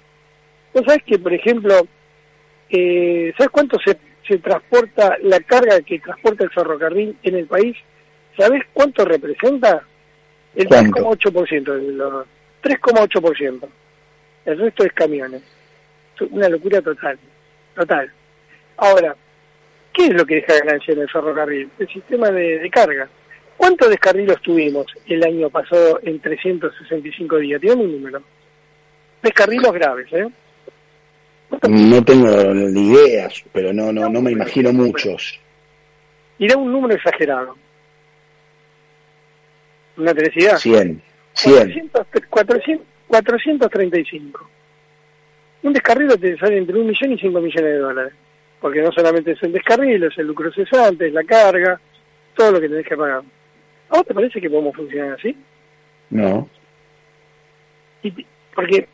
Vos 0.73 0.83
sabés 0.85 1.03
que, 1.03 1.19
por 1.19 1.33
ejemplo, 1.33 1.85
eh, 2.69 3.33
¿sabés 3.37 3.51
cuánto 3.51 3.77
se 3.79 3.97
se 4.27 4.37
transporta 4.39 5.17
la 5.21 5.39
carga 5.41 5.81
que 5.81 5.99
transporta 5.99 6.43
el 6.43 6.49
ferrocarril 6.51 7.17
en 7.23 7.35
el 7.35 7.45
país, 7.47 7.75
¿sabes 8.37 8.63
cuánto 8.73 9.05
representa? 9.05 9.83
El 10.55 10.67
3,8%. 10.67 12.25
3,8%. 12.63 13.69
El 14.45 14.59
resto 14.59 14.83
es 14.83 14.93
camiones. 14.93 15.41
Una 16.29 16.47
locura 16.47 16.81
total. 16.81 17.17
Total. 17.75 18.11
Ahora, 18.77 19.15
¿qué 19.91 20.05
es 20.05 20.13
lo 20.13 20.25
que 20.25 20.35
deja 20.35 20.59
ganancia 20.59 20.93
en 20.93 21.01
el 21.01 21.09
ferrocarril? 21.09 21.69
El 21.79 21.87
sistema 21.87 22.29
de, 22.31 22.69
carga. 22.71 23.09
¿Cuántos 23.57 23.89
descarrilos 23.89 24.41
tuvimos 24.41 24.85
el 25.07 25.23
año 25.23 25.49
pasado 25.49 25.99
en 26.03 26.19
365 26.19 27.37
días? 27.37 27.61
Tiene 27.61 27.81
un 27.81 27.91
número. 27.91 28.21
Descarrilos 29.21 29.71
graves, 29.73 30.11
¿eh? 30.11 30.27
No 31.69 32.03
tengo 32.03 32.53
ni 32.53 32.93
ideas, 32.93 33.43
pero 33.51 33.73
no, 33.73 33.91
no, 33.91 34.09
no 34.09 34.21
me 34.21 34.31
imagino 34.31 34.73
muchos. 34.73 35.39
Irá 36.39 36.57
un 36.57 36.71
número 36.71 36.95
exagerado. 36.95 37.55
¿Una 39.97 40.13
tenesidad? 40.13 40.57
100. 40.57 41.01
100. 41.33 41.91
435. 43.07 44.49
Un 45.63 45.73
descarrilo 45.73 46.17
te 46.17 46.37
sale 46.37 46.57
entre 46.57 46.77
un 46.77 46.87
millón 46.87 47.13
y 47.13 47.17
cinco 47.17 47.39
millones 47.39 47.73
de 47.73 47.77
dólares. 47.77 48.13
Porque 48.59 48.81
no 48.81 48.91
solamente 48.91 49.31
es 49.31 49.43
el 49.43 49.51
descarrilo, 49.51 50.07
es 50.07 50.17
el 50.17 50.27
lucro 50.27 50.51
cesante, 50.51 51.07
es 51.07 51.13
la 51.13 51.23
carga, 51.23 51.79
todo 52.35 52.53
lo 52.53 52.61
que 52.61 52.69
tenés 52.69 52.87
que 52.87 52.97
pagar. 52.97 53.21
¿A 53.89 53.97
vos 53.97 54.05
te 54.05 54.13
parece 54.13 54.41
que 54.41 54.49
podemos 54.49 54.75
funcionar 54.75 55.13
así? 55.13 55.35
No. 56.09 56.49
Y, 58.01 58.25
porque 58.55 58.87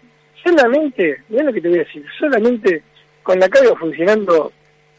solamente, 0.43 1.23
mira 1.29 1.43
lo 1.43 1.53
que 1.53 1.61
te 1.61 1.69
voy 1.69 1.79
a 1.79 1.83
decir, 1.83 2.05
solamente 2.17 2.83
con 3.23 3.39
la 3.39 3.49
carga 3.49 3.75
funcionando 3.75 4.51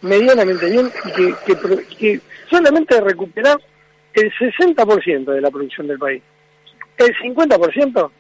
medianamente 0.02 0.70
bien 0.70 0.90
y 1.04 1.96
que, 1.96 2.20
solamente 2.48 3.00
recuperar 3.00 3.58
el 4.14 4.32
60% 4.32 5.24
de 5.24 5.40
la 5.40 5.50
producción 5.50 5.86
del 5.86 5.98
país. 5.98 6.22
El 6.96 7.14
50%, 7.16 8.10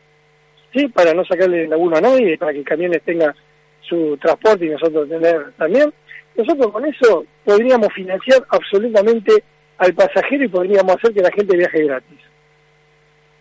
¿sí? 0.72 0.88
Para 0.88 1.14
no 1.14 1.24
sacarle 1.24 1.66
laburo 1.66 1.96
a 1.96 2.00
nadie, 2.00 2.38
para 2.38 2.52
que 2.52 2.62
camiones 2.62 3.02
tenga 3.02 3.34
su 3.82 4.16
transporte 4.18 4.66
y 4.66 4.70
nosotros 4.70 5.08
tener 5.08 5.52
también. 5.56 5.92
Nosotros 6.36 6.72
con 6.72 6.86
eso 6.86 7.24
podríamos 7.44 7.92
financiar 7.92 8.44
absolutamente 8.48 9.42
al 9.78 9.94
pasajero 9.94 10.44
y 10.44 10.48
podríamos 10.48 10.96
hacer 10.96 11.12
que 11.12 11.22
la 11.22 11.32
gente 11.32 11.56
viaje 11.56 11.84
gratis. 11.84 12.18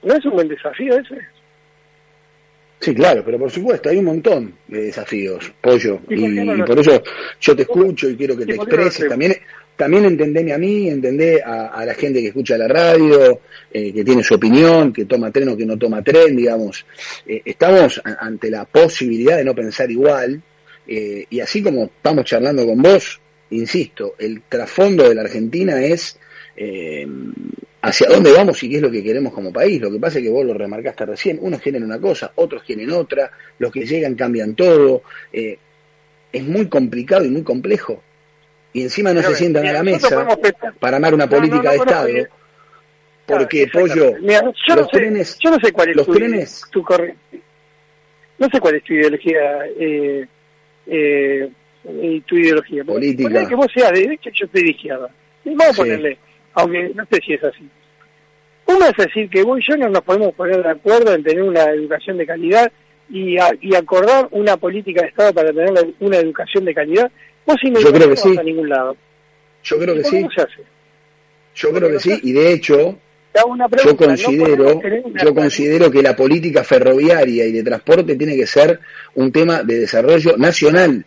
¿No 0.01 0.13
es 0.13 0.25
un 0.25 0.31
buen 0.31 0.47
desafío 0.47 0.97
ese? 0.97 1.19
Sí, 2.79 2.95
claro, 2.95 3.23
pero 3.25 3.37
por 3.37 3.51
supuesto, 3.51 3.89
hay 3.89 3.97
un 3.97 4.05
montón 4.05 4.53
de 4.67 4.83
desafíos, 4.83 5.51
Pollo, 5.59 5.99
y, 6.09 6.39
por, 6.61 6.79
eso 6.79 7.03
yo 7.41 7.55
te 7.55 7.63
escucho 7.63 8.09
y 8.09 8.15
quiero 8.15 8.37
que 8.37 8.45
te 8.45 8.55
expreses. 8.55 9.09
También, 9.09 9.35
también 9.75 10.05
entendeme 10.05 10.53
a 10.53 10.57
mí, 10.57 10.87
entendé 10.87 11.41
a, 11.43 11.83
la 11.85 11.93
gente 11.93 12.21
que 12.21 12.27
escucha 12.27 12.57
la 12.57 12.69
radio, 12.69 13.41
eh, 13.71 13.91
que 13.91 14.03
tiene 14.05 14.23
su 14.23 14.35
opinión, 14.35 14.93
que 14.93 15.03
toma 15.03 15.29
tren 15.29 15.49
o 15.49 15.57
que 15.57 15.65
no 15.65 15.77
toma 15.77 16.01
tren, 16.01 16.37
digamos. 16.37 16.85
Eh, 17.27 17.41
estamos 17.43 18.01
ante 18.03 18.49
la 18.49 18.63
posibilidad 18.63 19.35
de 19.35 19.43
no 19.43 19.53
pensar 19.53 19.91
igual, 19.91 20.41
eh, 20.87 21.25
y 21.29 21.39
así 21.41 21.61
como 21.61 21.83
estamos 21.83 22.23
charlando 22.23 22.65
con 22.65 22.81
vos, 22.81 23.19
insisto, 23.49 24.15
el 24.17 24.43
trasfondo 24.47 25.09
de 25.09 25.15
la 25.15 25.21
Argentina 25.21 25.81
es 25.83 26.17
hacia 27.81 28.07
dónde 28.09 28.31
vamos 28.31 28.61
y 28.63 28.69
qué 28.69 28.77
es 28.77 28.81
lo 28.81 28.91
que 28.91 29.03
queremos 29.03 29.33
como 29.33 29.53
país. 29.53 29.81
Lo 29.81 29.91
que 29.91 29.99
pasa 29.99 30.19
es 30.19 30.25
que 30.25 30.31
vos 30.31 30.45
lo 30.45 30.53
remarcaste 30.53 31.05
recién, 31.05 31.39
unos 31.41 31.61
quieren 31.61 31.83
una 31.83 31.99
cosa, 31.99 32.31
otros 32.35 32.63
quieren 32.63 32.91
otra, 32.91 33.31
los 33.57 33.71
que 33.71 33.85
llegan 33.85 34.15
cambian 34.15 34.55
todo. 34.55 35.03
Eh, 35.31 35.57
es 36.31 36.43
muy 36.43 36.67
complicado 36.67 37.25
y 37.25 37.29
muy 37.29 37.43
complejo. 37.43 38.01
Y 38.73 38.83
encima 38.83 39.13
no 39.13 39.21
se 39.21 39.35
sientan 39.35 39.65
a 39.65 39.73
la 39.73 39.83
mesa 39.83 40.27
para 40.79 40.97
armar 40.97 41.13
una 41.13 41.27
política 41.27 41.71
de 41.71 41.77
Estado. 41.77 42.07
Porque, 43.25 43.67
Pollo, 43.71 44.17
yo, 44.17 44.41
no 44.41 44.53
sé, 44.91 45.37
yo 45.39 45.51
no 45.51 45.59
sé 45.59 45.71
cuál 45.71 45.89
es 45.89 45.95
los 45.95 46.05
tu, 46.07 46.13
trenes, 46.13 46.63
tu 46.71 46.83
No 48.39 48.49
sé 48.49 48.59
cuál 48.59 48.75
es 48.75 48.83
tu 48.83 48.93
ideología, 48.93 49.65
eh, 49.79 50.27
eh, 50.87 51.49
tu 52.25 52.35
ideología. 52.35 52.83
Política. 52.83 53.47
que 53.47 53.55
vos 53.55 53.67
seas 53.71 53.91
de 53.91 54.01
derecha 54.01 54.31
yo 54.33 54.45
estoy 54.45 54.63
de 54.63 54.69
izquierda. 54.71 55.09
vamos 55.45 55.69
a 55.69 55.73
ponerle, 55.73 56.17
aunque 56.53 56.91
no 56.95 57.05
sé 57.11 57.19
si 57.25 57.33
es 57.33 57.43
así. 57.43 57.69
Uno 58.67 58.85
es 58.85 58.97
decir 58.97 59.29
que 59.29 59.43
vos 59.43 59.59
y 59.59 59.71
yo 59.71 59.77
no 59.77 59.89
nos 59.89 60.01
podemos 60.01 60.33
poner 60.33 60.61
de 60.61 60.69
acuerdo 60.69 61.13
en 61.13 61.23
tener 61.23 61.43
una 61.43 61.63
educación 61.71 62.17
de 62.17 62.25
calidad 62.25 62.71
y, 63.09 63.37
y 63.61 63.75
acordar 63.75 64.27
una 64.31 64.57
política 64.57 65.01
de 65.01 65.07
Estado 65.07 65.33
para 65.33 65.51
tener 65.51 65.93
una 65.99 66.17
educación 66.17 66.65
de 66.65 66.75
calidad. 66.75 67.11
Vos 67.45 67.57
y 67.63 67.71
no, 67.71 67.79
yo 67.79 67.91
creo 67.91 68.09
que 68.09 68.17
sí. 68.17 68.37
a 68.37 68.43
ningún 68.43 68.69
lado. 68.69 68.95
Yo 69.63 69.79
creo 69.79 69.95
que 69.95 70.03
sí. 70.03 70.27
Se 70.35 70.41
hace? 70.41 70.63
Yo 71.55 71.71
creo 71.71 71.89
que 71.89 71.99
sí, 71.99 72.19
y 72.23 72.31
de 72.31 72.53
hecho, 72.53 72.97
yo 73.83 73.97
considero, 73.97 74.81
yo 75.23 75.35
considero 75.35 75.91
que 75.91 76.01
la 76.01 76.15
política 76.15 76.63
ferroviaria 76.63 77.45
y 77.45 77.51
de 77.51 77.63
transporte 77.63 78.15
tiene 78.15 78.35
que 78.35 78.47
ser 78.47 78.79
un 79.15 79.31
tema 79.31 79.63
de 79.63 79.79
desarrollo 79.79 80.37
nacional. 80.37 81.05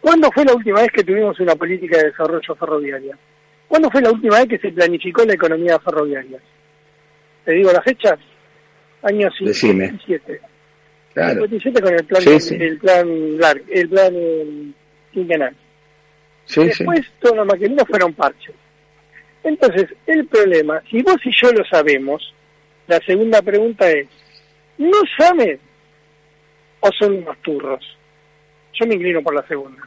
¿Cuándo 0.00 0.30
fue 0.32 0.44
la 0.44 0.54
última 0.54 0.80
vez 0.80 0.90
que 0.92 1.04
tuvimos 1.04 1.38
una 1.40 1.54
política 1.54 1.98
de 1.98 2.04
desarrollo 2.04 2.54
ferroviaria? 2.54 3.18
¿Cuándo 3.70 3.88
fue 3.88 4.02
la 4.02 4.10
última 4.10 4.36
vez 4.40 4.48
que 4.48 4.58
se 4.58 4.72
planificó 4.72 5.24
la 5.24 5.34
economía 5.34 5.78
ferroviaria? 5.78 6.40
¿Te 7.44 7.52
digo 7.52 7.70
la 7.70 7.80
fecha? 7.80 8.18
Año 9.02 9.30
57. 9.30 10.40
Claro. 11.14 11.46
57 11.46 11.80
con 11.80 11.94
el 11.94 12.04
plan, 12.04 12.22
el 12.26 12.78
plan, 12.78 13.38
largo, 13.38 13.64
el 13.70 13.88
plan 13.88 14.74
quinquenal. 15.12 15.54
Después 16.48 17.06
todos 17.20 17.36
los 17.36 17.46
maquinitas 17.46 17.86
fueron 17.86 18.12
parches. 18.12 18.56
Entonces, 19.44 19.86
el 20.04 20.26
problema, 20.26 20.82
si 20.90 21.00
vos 21.02 21.18
y 21.24 21.30
yo 21.40 21.52
lo 21.52 21.64
sabemos, 21.64 22.34
la 22.88 22.98
segunda 23.06 23.40
pregunta 23.40 23.88
es, 23.88 24.08
¿no 24.78 24.98
saben 25.16 25.60
o 26.80 26.90
son 26.98 27.18
unos 27.18 27.38
turros? 27.42 27.96
Yo 28.72 28.86
me 28.88 28.96
inclino 28.96 29.22
por 29.22 29.36
la 29.36 29.46
segunda. 29.46 29.80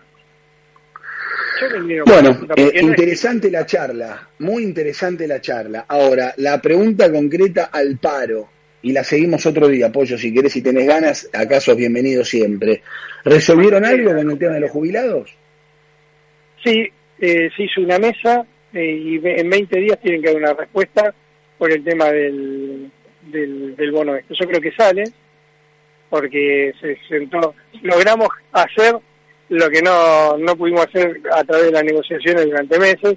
Bueno, 2.06 2.48
eh, 2.56 2.72
interesante 2.82 3.50
la 3.52 3.66
charla, 3.66 4.30
muy 4.40 4.64
interesante 4.64 5.28
la 5.28 5.42
charla. 5.42 5.86
Ahora, 5.88 6.34
la 6.38 6.62
pregunta 6.62 7.12
concreta 7.12 7.66
al 7.66 7.98
paro, 7.98 8.50
y 8.82 8.92
la 8.92 9.04
seguimos 9.04 9.46
otro 9.46 9.68
día, 9.68 9.92
Pollo, 9.92 10.18
si 10.18 10.34
querés, 10.34 10.54
si 10.54 10.62
tenés 10.62 10.88
ganas, 10.88 11.30
acaso 11.34 11.76
bienvenido 11.76 12.24
siempre. 12.26 12.82
¿Resolvieron 13.24 13.86
algo 13.86 14.14
con 14.14 14.32
el 14.32 14.38
tema 14.38 14.54
de 14.56 14.60
los 14.60 14.72
jubilados? 14.72 15.36
Sí, 16.64 16.92
eh, 17.20 17.50
se 17.56 17.64
hizo 17.64 17.82
una 17.82 17.98
mesa, 18.00 18.46
eh, 18.74 18.92
y 18.92 19.22
en 19.24 19.50
20 19.50 19.80
días 19.80 20.00
tienen 20.02 20.22
que 20.22 20.28
dar 20.28 20.38
una 20.38 20.54
respuesta 20.54 21.14
por 21.58 21.72
el 21.72 21.84
tema 21.84 22.12
del, 22.12 22.92
del, 23.32 23.92
bono 23.92 24.16
este. 24.16 24.36
Yo 24.40 24.48
creo 24.48 24.60
que 24.60 24.72
sale, 24.72 25.04
porque 26.10 26.74
se 26.82 26.98
sentó, 27.08 27.56
logramos 27.82 28.28
hacer 28.52 28.96
lo 29.50 29.70
que 29.70 29.82
no, 29.82 30.38
no 30.38 30.56
pudimos 30.56 30.86
hacer 30.86 31.22
a 31.34 31.44
través 31.44 31.68
de 31.68 31.72
las 31.72 31.84
negociaciones 31.84 32.46
durante 32.46 32.80
meses, 32.80 33.16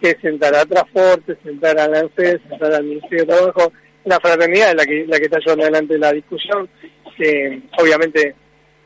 que 0.00 0.10
es 0.10 0.16
sentar 0.20 0.54
a 0.54 0.66
Transporte, 0.66 1.36
sentar 1.42 1.78
a 1.78 1.88
la 1.88 2.00
ANSES, 2.00 2.40
sentar 2.48 2.74
al 2.74 2.84
Ministerio 2.84 3.24
de 3.24 3.32
Trabajo, 3.32 3.72
la 4.04 4.20
fraternidad 4.20 4.70
es 4.70 4.76
la 4.76 4.86
que, 4.86 5.06
la 5.06 5.18
que 5.18 5.24
está 5.24 5.38
llevando 5.38 5.64
adelante 5.64 5.98
la 5.98 6.12
discusión, 6.12 6.68
que 7.16 7.62
obviamente 7.78 8.34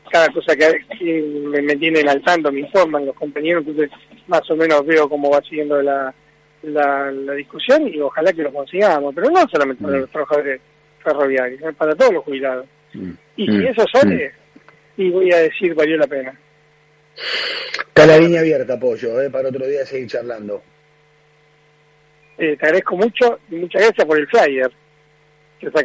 cada 0.09 0.29
cosa 0.29 0.55
que, 0.55 1.21
me, 1.47 1.61
me, 1.61 1.75
tienen 1.75 2.07
al 2.09 2.21
tanto, 2.23 2.51
me 2.51 2.61
informan 2.61 3.05
los 3.05 3.15
compañeros, 3.15 3.63
entonces 3.65 3.91
más 4.27 4.49
o 4.49 4.55
menos 4.55 4.85
veo 4.85 5.07
cómo 5.07 5.29
va 5.29 5.41
siguiendo 5.41 5.81
la, 5.81 6.13
la, 6.63 7.11
discusión 7.35 7.87
y 7.87 7.99
ojalá 7.99 8.33
que 8.33 8.43
lo 8.43 8.51
consigamos, 8.51 9.13
pero 9.13 9.29
no 9.29 9.47
solamente 9.47 9.83
para 9.83 9.97
mm. 9.97 10.01
los 10.01 10.09
trabajadores 10.09 10.61
ferroviarios, 11.03 11.75
para 11.75 11.95
todos 11.95 12.13
los 12.13 12.23
jubilados. 12.23 12.65
Mm. 12.93 13.11
Y 13.35 13.45
si 13.45 13.57
mm. 13.57 13.67
eso 13.67 13.85
sale, 13.93 14.31
y 14.97 15.09
voy 15.09 15.31
a 15.31 15.37
decir, 15.37 15.73
valió 15.75 15.97
la 15.97 16.07
pena. 16.07 16.39
Está 17.87 18.05
la 18.05 18.17
línea 18.17 18.41
abierta, 18.41 18.79
Pollo, 18.79 19.21
¿eh? 19.21 19.29
para 19.29 19.49
otro 19.49 19.65
día 19.67 19.85
seguir 19.85 20.07
charlando. 20.07 20.61
Eh, 22.37 22.55
te 22.57 22.65
agradezco 22.65 22.95
mucho 22.95 23.39
y 23.51 23.55
muchas 23.55 23.81
gracias 23.81 24.07
por 24.07 24.17
el 24.17 24.27
flyer. 24.27 24.71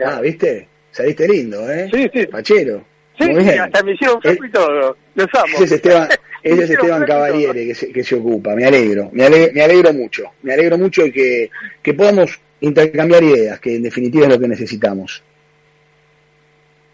Ah, 0.07 0.21
¿viste? 0.21 0.69
Saliste 0.93 1.27
lindo, 1.27 1.69
¿eh? 1.69 1.91
Sí, 1.93 2.09
sí. 2.13 2.27
Pachero. 2.27 2.85
Sí, 3.19 3.31
hasta 3.31 3.83
me 3.83 3.93
hicieron 3.93 4.21
eh, 4.23 4.39
y 4.45 4.51
todo. 4.51 4.97
Los 5.15 5.29
amo. 5.35 5.47
Ese 5.55 5.65
es 5.65 5.73
Esteban, 5.73 6.09
ese 6.43 6.65
es 6.65 6.71
Esteban 6.71 7.05
Cavaliere 7.05 7.67
que 7.67 7.75
se, 7.75 7.93
que 7.93 8.05
se 8.05 8.15
ocupa. 8.15 8.55
Me 8.55 8.67
alegro, 8.67 9.11
me 9.13 9.25
alegro, 9.25 9.53
me 9.53 9.63
alegro 9.63 9.93
mucho. 9.93 10.25
Me 10.43 10.55
alegro 10.55 10.79
mucho 10.79 11.03
de 11.03 11.13
que, 11.13 11.51
que 11.83 11.95
podamos 11.95 12.39
intercambiar 12.61 13.23
ideas, 13.23 13.61
que 13.61 13.77
en 13.77 13.83
definitiva 13.83 14.27
es 14.27 14.33
lo 14.33 14.39
que 14.39 14.49
necesitamos. 14.49 15.23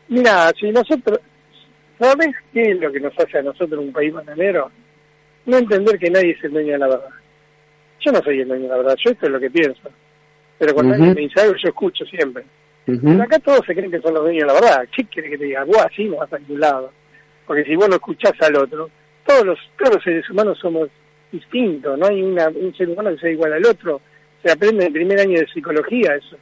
Mira, 0.08 0.52
si 0.58 0.70
nosotros, 0.70 1.20
¿sabes 2.00 2.34
qué 2.52 2.62
es 2.62 2.80
lo 2.80 2.90
que 2.90 3.00
nos 3.00 3.16
hace 3.18 3.38
a 3.38 3.42
nosotros 3.42 3.78
un 3.78 3.92
país 3.92 4.12
bananero? 4.12 4.70
No 5.46 5.58
entender 5.58 5.98
que 5.98 6.10
nadie 6.10 6.32
es 6.32 6.42
el 6.44 6.52
dueño 6.52 6.72
de 6.72 6.78
la 6.78 6.88
verdad. 6.88 7.10
Yo 8.00 8.12
no 8.12 8.20
soy 8.22 8.40
el 8.40 8.48
dueño 8.48 8.64
de 8.64 8.68
la 8.70 8.76
verdad, 8.78 8.96
yo 9.04 9.10
esto 9.12 9.26
es 9.26 9.32
lo 9.32 9.38
que 9.38 9.50
pienso. 9.50 9.90
Pero 10.58 10.74
cuando 10.74 10.94
alguien 10.94 11.14
me 11.14 11.20
dice 11.20 11.40
algo, 11.40 11.54
yo 11.54 11.68
escucho 11.68 12.04
siempre 12.06 12.44
acá 13.20 13.38
todos 13.38 13.60
se 13.66 13.74
creen 13.74 13.90
que 13.90 14.00
son 14.00 14.14
los 14.14 14.24
dueños 14.24 14.42
de 14.42 14.46
la 14.46 14.54
verdad. 14.54 14.88
¿Qué 14.94 15.04
quiere 15.04 15.30
que 15.30 15.38
te 15.38 15.44
diga? 15.44 15.64
Vos 15.64 15.78
así 15.78 16.04
no 16.04 16.16
vas 16.16 16.32
a 16.32 16.38
ningún 16.38 16.60
lado. 16.60 16.92
Porque 17.46 17.64
si 17.64 17.76
vos 17.76 17.88
no 17.88 17.96
escuchás 17.96 18.32
al 18.40 18.56
otro, 18.56 18.90
todos 19.26 19.44
los, 19.44 19.58
todos 19.78 19.96
los 19.96 20.04
seres 20.04 20.28
humanos 20.30 20.58
somos 20.58 20.88
distintos. 21.30 21.98
No 21.98 22.06
hay 22.06 22.22
una, 22.22 22.48
un 22.48 22.74
ser 22.76 22.88
humano 22.88 23.10
que 23.10 23.18
sea 23.18 23.30
igual 23.30 23.52
al 23.52 23.66
otro. 23.66 24.00
Se 24.42 24.50
aprende 24.50 24.82
en 24.82 24.88
el 24.88 24.92
primer 24.92 25.20
año 25.20 25.38
de 25.38 25.46
psicología 25.48 26.16
eso. 26.16 26.36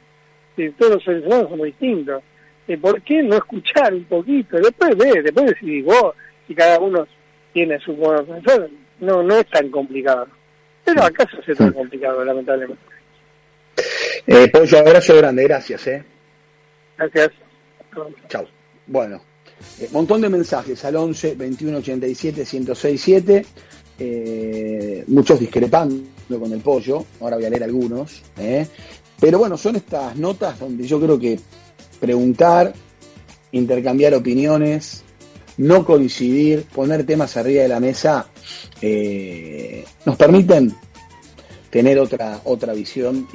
todos 0.77 0.95
los 0.95 1.03
seres 1.03 1.25
humanos 1.25 1.49
somos 1.49 1.65
distintos. 1.65 2.23
¿Por 2.77 3.01
qué 3.01 3.23
no 3.23 3.35
escuchar 3.35 3.93
un 3.93 4.03
poquito? 4.05 4.57
Después 4.57 4.97
ve, 4.97 5.21
después 5.21 5.47
decidís 5.47 5.85
vos, 5.85 6.13
si 6.47 6.55
cada 6.55 6.79
uno 6.79 7.07
tiene 7.53 7.79
su 7.79 7.93
modo 7.95 8.23
de 8.23 8.23
pensar, 8.23 8.69
no, 8.99 9.23
no 9.23 9.35
es 9.37 9.47
tan 9.47 9.69
complicado. 9.69 10.27
Pero 10.83 11.01
se 11.01 11.37
hace 11.39 11.55
tan 11.55 11.73
complicado, 11.73 12.23
lamentablemente. 12.23 12.81
Eh, 14.27 14.49
Pollo, 14.51 14.79
abrazo 14.79 15.17
grande, 15.17 15.43
gracias. 15.43 15.87
Eh. 15.87 16.03
Gracias. 16.97 17.31
Chao. 18.27 18.47
Bueno, 18.87 19.21
eh, 19.79 19.89
montón 19.91 20.21
de 20.21 20.29
mensajes 20.29 20.83
al 20.85 20.95
11 20.95 21.35
21 21.35 21.77
87 21.77 22.45
1067. 22.51 23.45
Eh, 24.01 25.03
muchos 25.07 25.39
discrepando 25.39 26.01
con 26.39 26.51
el 26.53 26.61
pollo. 26.61 27.05
Ahora 27.19 27.35
voy 27.35 27.45
a 27.45 27.49
leer 27.49 27.63
algunos. 27.63 28.21
Eh. 28.37 28.65
Pero 29.19 29.39
bueno, 29.39 29.57
son 29.57 29.75
estas 29.75 30.15
notas 30.15 30.59
donde 30.59 30.87
yo 30.87 30.99
creo 30.99 31.19
que 31.19 31.39
preguntar, 31.99 32.73
intercambiar 33.51 34.13
opiniones, 34.13 35.03
no 35.57 35.85
coincidir, 35.85 36.63
poner 36.63 37.05
temas 37.05 37.35
arriba 37.37 37.63
de 37.63 37.67
la 37.67 37.79
mesa, 37.79 38.27
nos 40.05 40.15
permiten 40.15 40.73
tener 41.69 41.99
otra, 41.99 42.41
otra 42.45 42.73
visión 42.73 43.27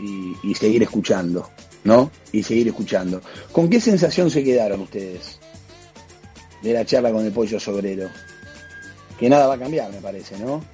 y 0.43 0.55
seguir 0.55 0.83
escuchando. 0.83 1.49
¿no? 1.85 2.11
Y 2.33 2.43
seguir 2.43 2.69
escuchando. 2.69 3.21
¿Con 3.53 3.69
qué 3.69 3.81
sensación 3.81 4.31
se 4.31 4.43
quedaron 4.43 4.81
ustedes 4.81 5.39
de 6.63 6.73
la 6.73 6.85
charla 6.85 7.13
con 7.13 7.25
el 7.25 7.33
pollo 7.33 7.61
sobrero? 7.61 8.09
Que 9.21 9.29
nada 9.29 9.47
va 9.47 9.55
a 9.55 9.59
cambiar, 9.59 9.93
me 9.93 10.01
parece, 10.01 10.37
¿no? 10.39 10.65